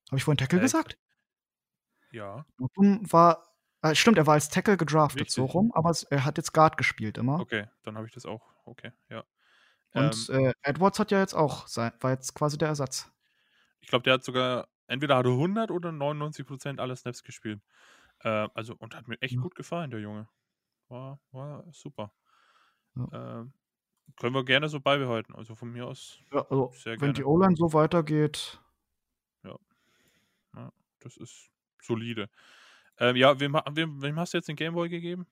[0.10, 0.66] Habe ich vorhin Tackle Echt?
[0.66, 0.98] gesagt?
[2.12, 2.46] Ja.
[2.58, 3.44] Noteboom war,
[3.82, 5.46] äh, stimmt, er war als Tackle gedraftet, so Richtig.
[5.46, 7.40] rum, aber es, er hat jetzt Guard gespielt immer.
[7.40, 8.42] Okay, dann habe ich das auch.
[8.66, 9.24] Okay, ja.
[9.94, 13.12] Und Ähm, äh, Edwards hat ja jetzt auch, sein, war jetzt quasi der Ersatz.
[13.82, 17.62] ich glaube, der hat sogar, entweder hat er 100 oder 99% aller Snaps gespielt.
[18.22, 19.42] Äh, also, und hat mir echt Ja.
[19.42, 20.30] gut gefallen, der Junge.
[20.90, 22.14] War, war super.
[22.96, 23.08] Ja.
[23.12, 23.54] Ähm,
[24.18, 25.36] können wir gerne so beibehalten.
[25.36, 27.14] Also von mir aus, Ja, also, wenn gerne.
[27.14, 28.62] die O-Line so weitergeht,
[31.00, 31.52] das ist
[31.82, 32.30] solide.
[33.00, 35.28] Ähm, ja, wem, wem, wem hast du jetzt den Gameboy gegeben?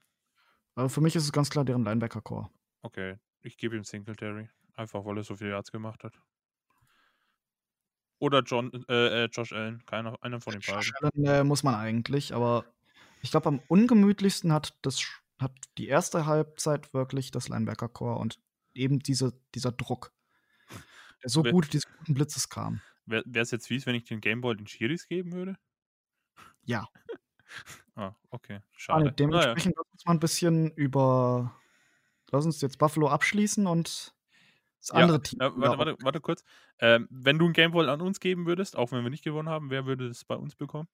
[0.75, 2.49] also für mich ist es ganz klar deren Linebacker-Core.
[2.81, 4.49] Okay, ich gebe ihm Singletary.
[4.73, 6.19] Einfach, weil er so viel Yards gemacht hat.
[8.19, 9.85] Oder John, äh, äh, Josh Allen.
[9.85, 10.75] Keiner, einer von den beiden.
[10.75, 12.65] Josh Allen äh, muss man eigentlich, aber
[13.21, 15.03] ich glaube, am ungemütlichsten hat das
[15.37, 18.39] hat die erste Halbzeit wirklich das Linebacker-Core und
[18.73, 20.13] eben diese, dieser Druck,
[21.23, 22.81] der so Wer- gut diese guten Blitzes kam.
[23.05, 25.57] Wäre es jetzt fies, wenn ich den Gameboy den Schiris geben würde?
[26.63, 26.87] Ja.
[27.95, 28.57] Ah, okay.
[28.57, 29.05] Ah, Schade.
[29.05, 31.55] nee, dementsprechend lass uns mal ein bisschen über.
[32.31, 34.13] Lass uns jetzt Buffalo abschließen und
[34.79, 35.39] das Ja, andere Team.
[35.39, 36.43] Naja, äh, ja, warte, warte, warte kurz.
[36.79, 39.69] Ähm, wenn du ein Gameboy an uns geben würdest, auch wenn wir nicht gewonnen haben,
[39.69, 40.87] wer würde das bei uns bekommen?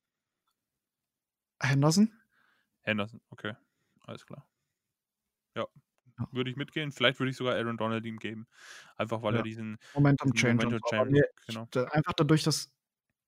[1.62, 2.12] Henderson?
[2.84, 3.54] Henderson, okay.
[4.08, 4.46] Alles klar.
[5.56, 5.66] Ja.
[6.20, 6.28] Ja.
[6.32, 6.92] Würde ich mitgehen.
[6.92, 8.48] Vielleicht würde ich sogar Aaron Donald ihm geben.
[8.98, 9.40] Einfach weil Ja.
[9.40, 10.66] er diesen Momentum Change.
[10.66, 11.68] Momentum Change, genau.
[11.92, 12.72] Einfach dadurch, dass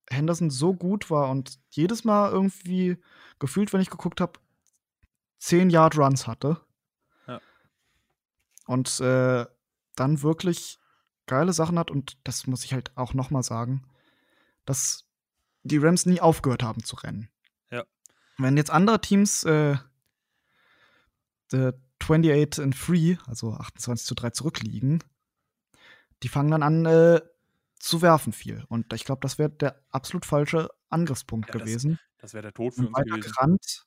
[0.09, 2.97] Henderson so gut war und jedes Mal irgendwie
[3.39, 4.39] gefühlt, wenn ich geguckt habe,
[5.39, 6.61] 10 Yard Runs hatte.
[7.27, 7.41] Ja.
[8.65, 9.45] Und äh,
[9.95, 10.79] dann wirklich
[11.25, 13.85] geile Sachen hat und das muss ich halt auch noch mal sagen,
[14.65, 15.05] dass
[15.63, 17.29] die Rams nie aufgehört haben zu rennen.
[17.71, 17.83] Ja.
[18.37, 19.77] Wenn jetzt andere Teams äh,
[21.51, 25.03] äh, 28 in 3, also 28 zu 3 zurückliegen,
[26.21, 27.21] die fangen dann an äh,
[27.83, 28.63] zu werfen viel.
[28.69, 31.99] Und ich glaube, das wäre der absolut falsche Angriffspunkt Ja, das- gewesen.
[32.17, 33.19] Das wäre der Tod für uns gewesen.
[33.21, 33.83] gerannt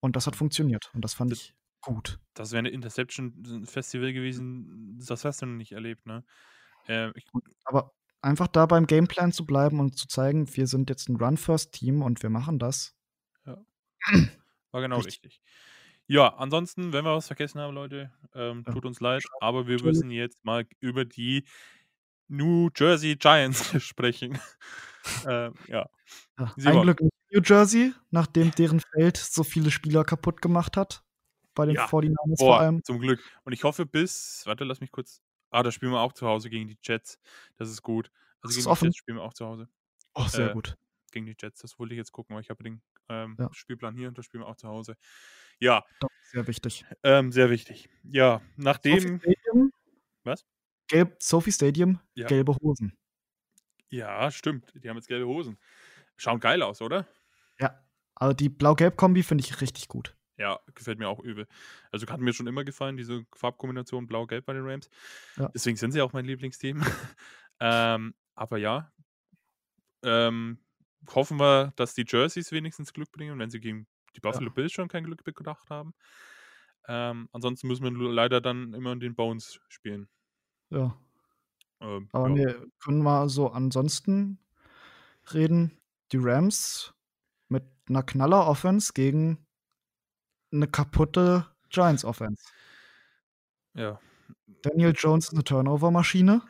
[0.00, 0.90] und das hat funktioniert.
[0.94, 2.18] Und das fand Das- ich gut.
[2.34, 4.98] Das wäre eine Interception-Festival gewesen.
[5.06, 6.24] Das hast du noch nicht erlebt, ne?
[6.88, 7.24] Ähm, ich,
[7.64, 7.92] Aber
[8.22, 12.22] einfach da beim Gameplan zu bleiben und zu zeigen, wir sind jetzt ein Run-First-Team und
[12.24, 12.96] wir machen das.
[14.72, 15.22] war genau Richtig.
[15.24, 15.42] richtig.
[16.08, 18.72] Ja, ansonsten, wenn wir was vergessen haben, Leute, ähm, Ja.
[18.72, 21.44] tut uns leid, aber wir müssen jetzt mal über die
[22.32, 24.38] New Jersey Giants sprechen.
[25.26, 25.88] ähm, ja.
[26.36, 26.82] Ein.
[26.82, 31.02] Glück nicht New Jersey, nachdem deren Feld so viele Spieler kaputt gemacht hat.
[31.54, 31.86] Bei den Ja.
[31.86, 32.82] 49ers vor allem.
[32.84, 33.20] zum Glück.
[33.44, 35.20] Und ich hoffe bis, warte, lass mich kurz.
[35.50, 37.18] Ah, da spielen wir auch zu Hause gegen die Jets.
[37.58, 38.10] Das ist gut.
[38.40, 38.84] Das Also ist gegen offen?
[38.84, 39.68] die Jets spielen wir auch zu Hause.
[40.14, 40.76] Oh, sehr äh, gut.
[41.10, 41.60] Gegen die Jets.
[41.60, 42.80] Das wollte ich jetzt gucken, weil ich habe den
[43.10, 43.50] ähm, Ja.
[43.52, 44.96] Spielplan hier und da spielen wir auch zu Hause.
[45.58, 46.86] Ja, Doch, sehr wichtig.
[47.02, 47.90] ähm, sehr wichtig.
[48.02, 49.20] Ja, nachdem.
[50.24, 50.46] Was?
[50.92, 52.26] Gelb, Sophie Stadium, Ja.
[52.26, 52.96] gelbe Hosen.
[53.88, 54.72] Ja, stimmt.
[54.74, 55.58] Die haben jetzt gelbe Hosen.
[56.16, 57.06] Schauen geil aus, oder?
[57.58, 57.82] Ja.
[58.14, 60.14] Also die Blau-Gelb-Kombi finde ich richtig gut.
[60.36, 61.46] Ja, gefällt mir auch übel.
[61.90, 64.90] Also hat mir schon immer gefallen, diese Farbkombination Blau-Gelb bei den Rams.
[65.36, 65.48] Ja.
[65.54, 66.82] Deswegen sind sie auch mein Lieblingsteam.
[67.60, 68.92] ähm, aber ja,
[70.02, 70.58] ähm,
[71.08, 74.88] hoffen wir, dass die Jerseys wenigstens Glück bringen, wenn sie gegen die Buffalo Bills schon
[74.88, 75.94] kein Glück gedacht haben.
[76.86, 80.08] Ähm, ansonsten müssen wir leider dann immer in den Bones spielen.
[80.72, 80.96] Ja.
[81.80, 82.34] Ähm, Aber ja.
[82.34, 84.38] nee, können wir so ansonsten
[85.34, 85.78] reden.
[86.12, 86.94] Die Rams
[87.48, 89.46] mit einer Knaller-Offense gegen
[90.52, 92.42] eine kaputte Giants-Offense.
[93.74, 93.98] ja.
[94.62, 96.40] Daniel Jones ist eine Turnover-Maschine.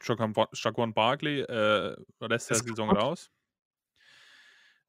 [0.00, 3.02] Shaquan Ba- Shaquan Barkley äh, Rest der Saison kaputt.
[3.02, 3.30] raus.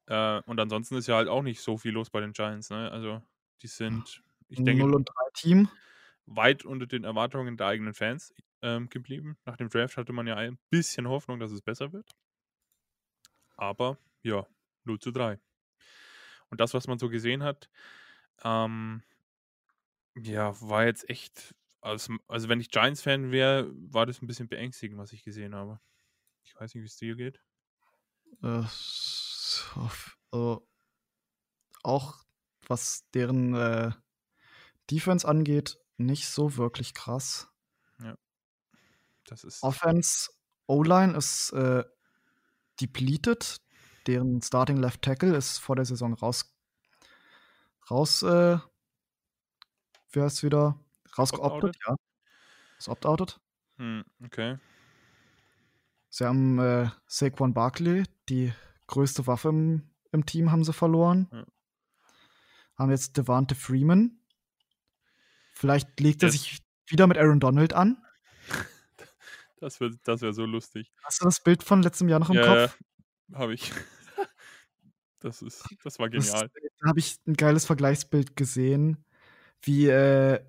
[0.06, 2.70] Äh, und ansonsten ist ja halt auch nicht so viel los bei den Giants.
[2.70, 2.90] Ne?
[2.90, 3.22] Also
[3.62, 5.68] die sind, ich denke, 0 und 3 Team.
[6.26, 9.36] Weit unter den Erwartungen der eigenen Fans ähm, geblieben.
[9.44, 12.10] Nach dem Draft hatte man ja ein bisschen Hoffnung, dass es besser wird.
[13.56, 14.46] Aber ja,
[14.84, 15.38] 0 zu 3.
[16.48, 17.70] Und das, was man so gesehen hat,
[18.44, 19.02] ähm,
[20.14, 24.98] ja, war jetzt echt, also, also wenn ich Giants-Fan wäre, war das ein bisschen beängstigend,
[24.98, 25.80] was ich gesehen habe.
[26.44, 27.40] Ich weiß nicht, wie es dir geht.
[28.42, 29.90] Äh, so,
[30.30, 30.68] also,
[31.82, 32.22] auch
[32.68, 33.92] was deren äh,
[34.90, 37.48] Defense angeht, nicht so wirklich krass.
[39.26, 39.62] Das ist.
[39.62, 40.30] Offense,
[40.66, 41.84] O-Line ist äh,
[42.80, 43.58] depleted.
[44.06, 46.52] Deren Starting Left Tackle ist vor der Saison raus,
[47.88, 48.58] raus, äh,
[50.10, 50.78] wer ist wieder
[51.16, 51.94] rausgeoptet, ja.
[52.78, 53.40] Ist opt-outet.
[53.76, 54.58] Hm, okay.
[56.10, 58.52] Sie haben äh, Saquon Barkley, die
[58.88, 61.28] größte Waffe im, im Team, haben sie verloren.
[61.32, 61.44] Ja.
[62.76, 64.18] Haben jetzt Devante Freeman.
[65.62, 66.32] Vielleicht legt er Yes.
[66.42, 66.58] sich
[66.88, 68.02] wieder mit Aaron Donald an.
[69.60, 70.90] Das wäre das wär so lustig.
[71.04, 72.78] Hast du das Bild von letztem Jahr noch im Ja, Kopf?
[73.28, 73.70] ja, habe ich.
[75.20, 76.50] Das ist, das war Das, genial.
[76.80, 79.04] da habe ich ein geiles Vergleichsbild gesehen,
[79.62, 80.44] wie äh,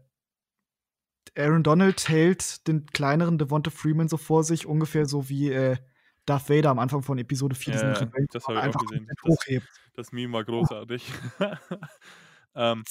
[1.37, 5.77] Aaron Donald hält den kleineren Devonta Freeman so vor sich, ungefähr so wie äh,
[6.25, 8.63] Darth Vader am Anfang von Episode 4 diesen Ja, ja, Rebellen das habe ich auch
[8.65, 9.05] einfach gesehen.
[9.07, 9.67] Das, hochhebt.
[9.93, 11.05] das Meme war großartig.
[12.55, 12.83] ähm,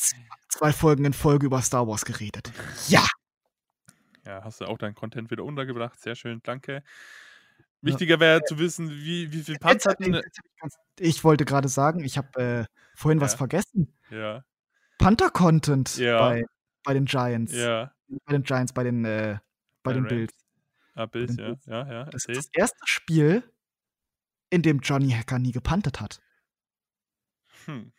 [0.49, 2.53] Zwei Folgen in Folge über Star Wars geredet.
[2.89, 3.05] Ja!
[4.25, 6.01] ja, hast du auch deinen Content wieder untergebracht.
[6.01, 6.83] Sehr schön, danke.
[7.81, 10.01] Wichtiger wäre zu wissen, wie, wie viel Panzer hab
[11.01, 13.39] ich- wollte gerade sagen, ich habe äh, vorhin was Ja.
[13.39, 13.93] vergessen.
[14.11, 14.45] Ja,
[14.99, 16.19] Panther-Content Ja.
[16.21, 16.45] bei,
[16.85, 17.53] bei den Giants.
[17.53, 17.93] ja.
[18.27, 19.39] Bei den Giants, bei den, äh,
[19.83, 20.05] bei den.
[20.07, 20.33] Bills.
[20.95, 21.47] Ah, Bills, ja.
[21.47, 21.65] Bills.
[21.67, 22.05] Ja, ja.
[22.05, 23.43] Das ist das erste Spiel,
[24.51, 26.21] in dem Johnny Hacker nie gepantet hat.
[27.65, 27.93] Hm.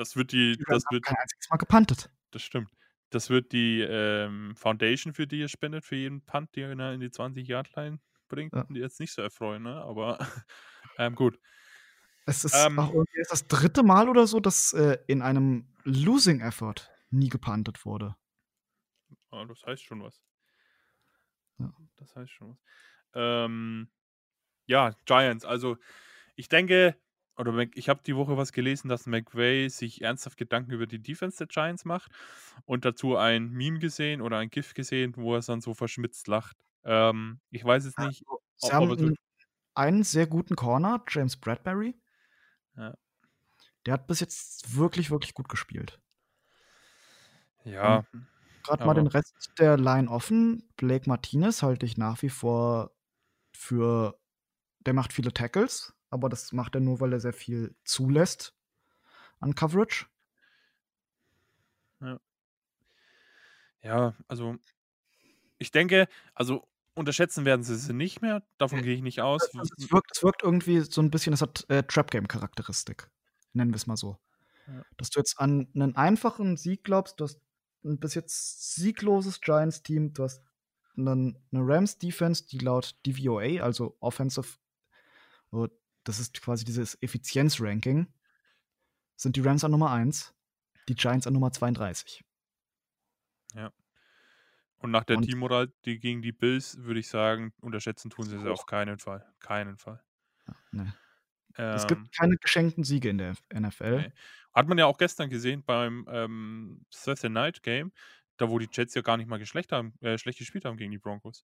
[0.00, 2.10] Das wird die, Die das wird, kein einziges Mal gepantet.
[2.30, 2.70] das stimmt.
[3.10, 7.00] Das wird die ähm, Foundation, für die ihr spendet, für jeden Punt, ihr ne, in
[7.00, 8.64] die 20-Yard-Line bringt, Ja.
[8.70, 9.74] die jetzt nicht so erfreuen, ne?
[9.82, 10.18] Aber
[10.96, 11.38] ähm, gut.
[12.24, 12.78] Es ist Ähm.
[12.78, 17.84] auch irgendwie das dritte Mal oder so, dass äh, in einem Losing Effort nie gepantet
[17.84, 18.16] wurde.
[19.30, 20.22] Ah, das heißt schon was.
[21.58, 21.74] Ja.
[21.96, 22.58] Das heißt schon was.
[23.14, 23.90] Ähm,
[24.66, 25.44] ja, Giants.
[25.44, 25.76] Also,
[26.36, 26.96] ich denke,
[27.40, 31.00] oder Mc- ich habe die Woche was gelesen, dass McVay sich ernsthaft Gedanken über die
[31.02, 32.12] Defense der Giants macht
[32.64, 36.56] und dazu ein Meme gesehen oder ein GIF gesehen, wo er dann so verschmitzt lacht.
[36.84, 39.16] Ähm, ich weiß jetzt nicht, Sie ob- haben ob er einen,
[39.74, 41.98] einen sehr guten Corner, James Bradbury.
[42.76, 42.94] Ja.
[43.86, 46.00] Der hat bis jetzt wirklich, wirklich gut gespielt.
[47.64, 48.04] ja,
[48.62, 50.68] Gerade mal den Rest der Line offen.
[50.76, 52.92] Blake Martinez halte ich nach wie vor
[53.52, 54.18] für.
[54.80, 58.54] Der macht viele Tackles, aber das macht er nur, weil er sehr viel zulässt
[59.38, 60.06] an Coverage.
[63.82, 64.56] ja, also
[65.58, 69.42] ich denke, also unterschätzen werden sie sie nicht mehr, davon gehe ich nicht aus.
[69.54, 73.10] Also es, wirkt, es wirkt irgendwie so ein bisschen, es hat äh, Trap-Game-Charakteristik.
[73.52, 74.18] Nennen wir es mal so.
[74.66, 74.82] Ja.
[74.96, 77.40] Dass du jetzt an einen einfachen Sieg glaubst, du hast
[77.84, 80.42] ein bis jetzt siegloses Giants-Team, du hast
[80.96, 84.58] einen, eine Rams-Defense, die laut DVOA, also Offensive,
[85.52, 85.68] oh,
[86.10, 88.06] das ist quasi dieses Effizienz-Ranking,
[89.16, 90.34] sind die Rams an Nummer 1,
[90.88, 92.24] die Giants an Nummer 32.
[94.82, 98.38] Und nach der Und- Teammoral, die gegen die Bills, würde ich sagen, unterschätzen tun sie
[98.38, 98.46] Hoch.
[98.46, 99.30] auf keinen Fall.
[99.38, 100.02] Keinen Fall.
[100.72, 100.94] Ne.
[101.58, 103.98] Ähm, es gibt keine geschenkten Siege in der NFL.
[103.98, 104.12] nee.
[104.54, 107.92] Hat man ja auch gestern gesehen beim ähm, Thursday Night Game,
[108.38, 109.38] da wo die Jets ja gar nicht mal
[109.70, 111.44] haben, äh, schlecht gespielt haben gegen die Broncos.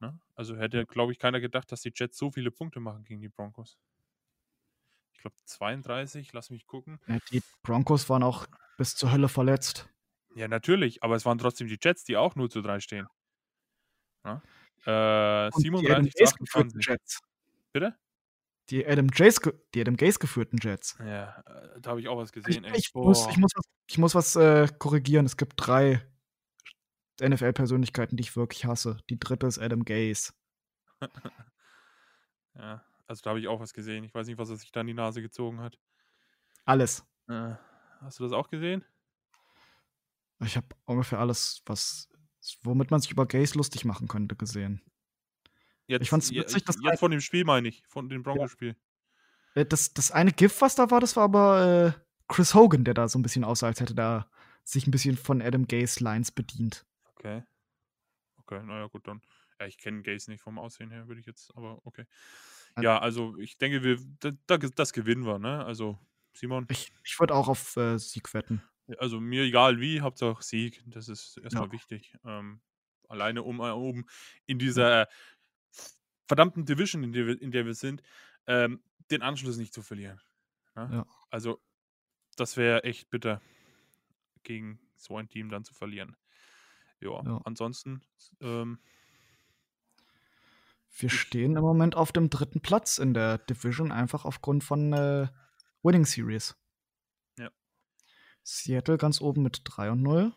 [0.00, 0.18] Ne?
[0.34, 3.28] Also hätte, glaube ich, keiner gedacht, dass die Jets so viele Punkte machen gegen die
[3.28, 3.78] Broncos.
[5.14, 7.00] Ich glaube 32, lass mich gucken.
[7.06, 9.88] Ja, die Broncos waren auch bis zur Hölle verletzt.
[10.34, 13.06] Ja, natürlich, aber es waren trotzdem die Jets, die auch 0 zu 3 stehen.
[14.24, 14.42] Ne?
[14.84, 16.86] Äh, Und die Adam 37 zu Gase geführten 28.
[16.86, 17.20] Jets.
[17.72, 17.96] Bitte?
[18.68, 19.40] Die Adam, Jace,
[19.74, 20.96] die Adam Gase geführten Jets.
[20.98, 22.64] Ja, äh, da habe ich auch was Ich, gesehen.
[22.64, 22.76] ey.
[22.76, 25.24] ich, muss, ich muss was, ich muss was äh, korrigieren.
[25.24, 26.04] Es gibt drei
[27.20, 28.98] NFL-Persönlichkeiten, die ich wirklich hasse.
[29.10, 30.32] Die dritte ist Adam Gase.
[32.54, 34.04] Ja, also da habe ich auch was gesehen.
[34.04, 35.78] Ich weiß nicht, was er sich da in die Nase gezogen hat.
[36.64, 37.04] Alles.
[37.28, 37.54] Äh,
[38.00, 38.84] hast du das auch gesehen?
[40.42, 42.08] Ich habe ungefähr alles, was,
[42.62, 44.82] womit man sich über Gase lustig machen könnte, gesehen.
[45.86, 48.74] Jetzt, fand's je- witzig, dass jetzt von dem Spiel meine ich, von dem Broncos-Spiel.
[49.54, 52.94] Äh, Das, das eine GIF, was da war, das war aber äh, Chris Hogan, der
[52.94, 54.30] da so ein bisschen aussah, als hätte da
[54.64, 56.84] sich ein bisschen von Adam Gase Lines bedient.
[57.18, 57.42] Okay.
[58.40, 59.22] Okay, naja, gut, dann.
[59.58, 62.04] Ja, ich kenne Gaze nicht vom Aussehen her, würde ich jetzt, aber okay.
[62.78, 65.64] Ja, also ich denke, wir, da, da, das gewinnen wir, ne?
[65.64, 65.98] Also,
[66.34, 68.62] Simon, Ich, ich würde auch auf äh, Sieg wetten.
[68.98, 71.72] also mir egal wie, Hauptsache Sieg, das ist erstmal Ja.
[71.72, 72.16] wichtig.
[72.24, 72.60] Ähm,
[73.08, 74.08] alleine um, äh, um
[74.46, 75.08] in dieser
[76.28, 78.02] verdammten Division, in der wir, in der wir sind,
[78.46, 80.20] ähm, den Anschluss nicht zu verlieren.
[80.74, 80.92] Ne?
[80.92, 81.06] Ja.
[81.30, 81.60] Also,
[82.36, 83.42] das wäre echt bitter,
[84.42, 86.16] gegen so ein Team dann zu verlieren.
[87.00, 87.40] Ja, Ja.
[87.44, 88.02] ansonsten,
[88.40, 88.78] ähm,
[90.98, 95.28] Wir stehen im Moment auf dem dritten Platz in der Division, einfach aufgrund von äh,
[95.82, 96.56] Winning Series.
[97.38, 97.50] Ja.
[98.42, 100.32] Seattle ganz oben mit 3 und 0.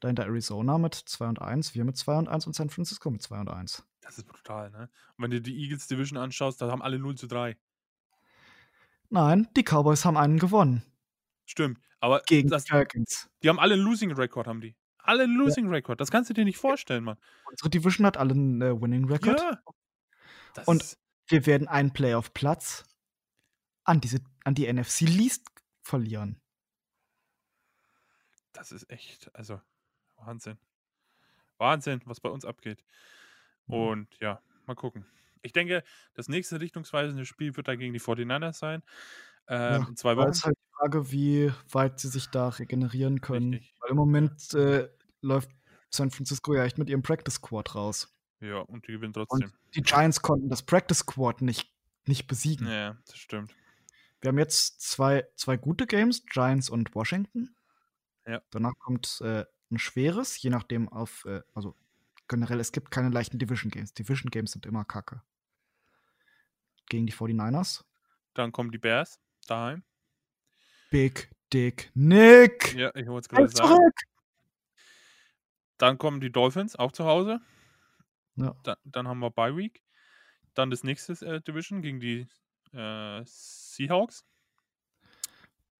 [0.00, 3.22] Dahinter Arizona mit 2 und 1, wir mit 2 und 1 und San Francisco mit
[3.22, 3.86] 2 und 1.
[4.00, 4.90] Das ist brutal, ne?
[5.16, 7.56] Und wenn du die Eagles Division anschaust, da haben alle 0 zu 3.
[9.08, 10.82] Nein, die Cowboys haben einen gewonnen.
[11.46, 11.78] Stimmt.
[12.00, 13.30] Aber gegen das, die Falcons.
[13.42, 14.74] die haben alle einen Losing Record, haben die.
[15.04, 15.36] Alle einen.
[15.36, 16.00] Losing Record.
[16.00, 17.18] Das kannst du dir nicht vorstellen, Mann.
[17.50, 19.38] Unsere Division hat alle einen äh, Winning Record.
[19.40, 19.62] Ja.
[20.54, 20.96] Das Und-
[21.28, 22.84] Wir werden einen Playoff-Platz
[23.84, 25.46] an, diese, an die NFC Least
[25.82, 26.40] verlieren.
[28.52, 29.60] das ist echt, also
[30.16, 30.58] Wahnsinn.
[31.58, 32.84] Wahnsinn, was bei uns abgeht.
[33.66, 33.74] Mhm.
[33.74, 35.06] Und ja, mal gucken.
[35.42, 35.82] Ich denke,
[36.14, 38.82] das nächste richtungsweisende Spiel wird dann gegen die 49ers sein.
[39.48, 40.30] Ähm, Ja, in zwei Wochen.
[40.30, 43.54] ist halt die Frage, wie weit sie sich da regenerieren können.
[43.54, 43.74] Richtig.
[43.80, 44.88] Weil im Moment äh,
[45.22, 45.50] läuft
[45.90, 48.14] San Francisco ja echt mit ihrem Practice Squad raus.
[48.40, 49.52] Ja, und die gewinnen trotzdem.
[49.74, 51.72] Die Giants konnten das Practice Squad nicht,
[52.06, 52.68] nicht besiegen.
[52.68, 53.54] Ja, das stimmt.
[54.20, 57.54] Wir haben jetzt zwei, zwei gute Games, Giants und Washington.
[58.26, 58.42] Ja.
[58.50, 61.74] Danach kommt äh, ein schweres, je nachdem auf, äh, also
[62.28, 63.94] generell, es gibt keine leichten Division Games.
[63.94, 65.22] Division Games sind immer kacke.
[66.88, 67.84] Gegen die 49ers.
[68.34, 69.82] Dann kommen die Bears daheim.
[70.90, 72.74] Big Dick Nick!
[72.74, 73.68] Ja, ich wollte es gerade sagen.
[73.68, 73.94] zurück!
[75.78, 77.40] Dann kommen die Dolphins, auch zu Hause.
[78.36, 78.54] Ja.
[78.62, 79.82] Da, dann haben wir Bye Week.
[80.54, 82.28] Dann das nächste äh, Division gegen die
[82.72, 84.24] äh, Seahawks.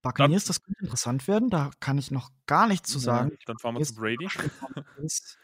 [0.03, 1.49] Buccaneers, das könnte interessant werden.
[1.49, 3.31] Da kann ich noch gar nichts zu sagen.
[3.31, 4.29] Ja, dann fahren wir zu Brady.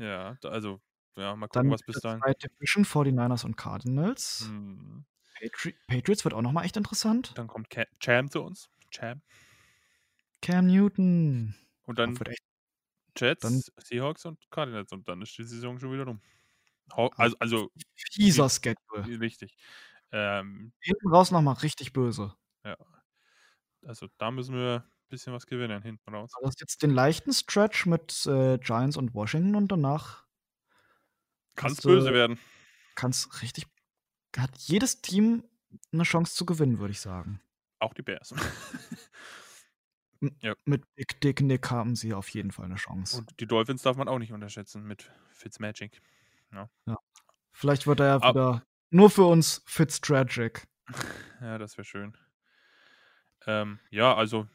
[0.00, 0.80] Ja, also,
[1.16, 2.20] ja, mal Dann gucken, was bis dahin.
[2.40, 4.44] Division 49ers und Cardinals.
[4.46, 7.32] Hm, Patri Patriots wird auch noch mal echt interessant.
[7.36, 8.70] dann kommt Ca Cham zu uns.
[8.90, 9.22] Cham.
[10.42, 11.54] Cam Newton.
[11.84, 12.18] Und dann
[13.16, 14.92] Jets, dann- Seahawks und Cardinals.
[14.92, 16.20] Und dann ist die Saison schon wieder rum.
[17.16, 17.70] Also, also
[18.12, 19.20] fieser Schedule.
[19.20, 19.54] richtig.
[20.10, 22.34] Ähm, Hinten raus noch mal richtig böse.
[23.86, 26.30] also da müssen wir ein bisschen was gewinnen hinten raus.
[26.40, 30.24] Du hast jetzt den leichten Stretch mit äh, Giants und Washington und danach
[31.56, 32.38] Kann es böse werden.
[32.94, 33.66] kann es richtig.
[34.36, 35.44] Hat jedes Team
[35.92, 37.40] eine Chance zu gewinnen, würde ich sagen.
[37.78, 38.34] Auch die Bears.
[40.64, 43.18] Mit Big Dick Nick haben sie auf jeden Fall eine Chance.
[43.18, 46.00] Und die Dolphins darf man auch nicht unterschätzen mit Fitzmagic.
[47.52, 50.66] Vielleicht wird er ja Ab- wieder nur für uns Fitztragic.
[51.40, 52.16] Ja, das wäre schön.
[53.46, 54.48] Ähm, ja, also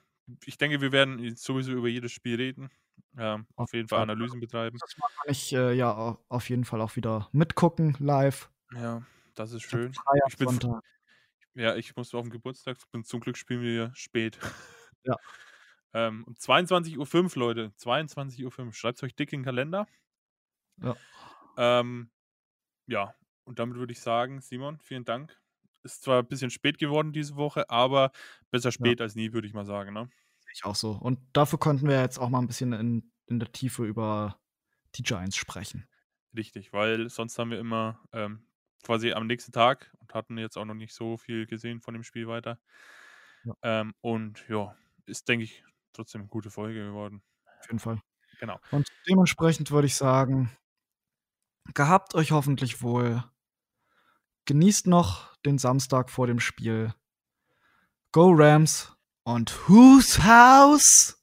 [0.45, 2.69] ich denke, wir werden sowieso über jedes Spiel reden.
[3.17, 4.09] Ähm, auf jeden Fall Fall.
[4.09, 4.78] Analysen betreiben.
[4.80, 8.49] Das kann ich äh, ja au- auf jeden Fall auch wieder mitgucken live.
[8.74, 9.01] Ja,
[9.36, 9.93] das ist schön.
[10.28, 10.59] Ich bin.
[11.55, 12.77] Ja, ich muss auf den Geburtstag.
[12.91, 14.39] Bin, zum Glück spielen wir spät.
[15.05, 15.17] Ja.
[15.93, 17.73] ähm, um 22.05 Uhr, Leute.
[17.77, 18.71] 22.05 Uhr.
[18.71, 19.85] Schreibt es euch dick in den Kalender.
[20.81, 20.95] Ja.
[21.57, 22.09] Ähm,
[22.87, 25.37] ja, und damit würde ich sagen, Simon, vielen Dank.
[25.83, 28.11] Ist zwar ein bisschen spät geworden diese Woche, aber
[28.49, 29.93] besser spät als nie, würde ich mal sagen.
[29.93, 30.09] Ne?
[30.53, 30.91] Ich auch so.
[30.91, 34.39] Und dafür konnten wir jetzt auch mal ein bisschen in, in der Tiefe über
[34.95, 35.85] die Giants sprechen.
[36.35, 38.47] Richtig, weil sonst haben wir immer ähm,
[38.84, 42.03] quasi am nächsten Tag und hatten jetzt auch noch nicht so viel gesehen von dem
[42.03, 42.59] Spiel weiter.
[43.45, 43.53] Ja.
[43.63, 44.75] Ähm, und ja,
[45.05, 45.63] ist, denke ich,
[45.93, 47.23] trotzdem eine gute Folge geworden.
[47.59, 48.01] Auf jeden Fall.
[48.39, 48.59] Genau.
[48.71, 50.51] Und dementsprechend würde ich sagen,
[51.73, 53.23] gehabt euch hoffentlich wohl.
[54.45, 56.93] Genießt noch den Samstag vor dem Spiel.
[58.11, 61.22] Go Rams und Whose House?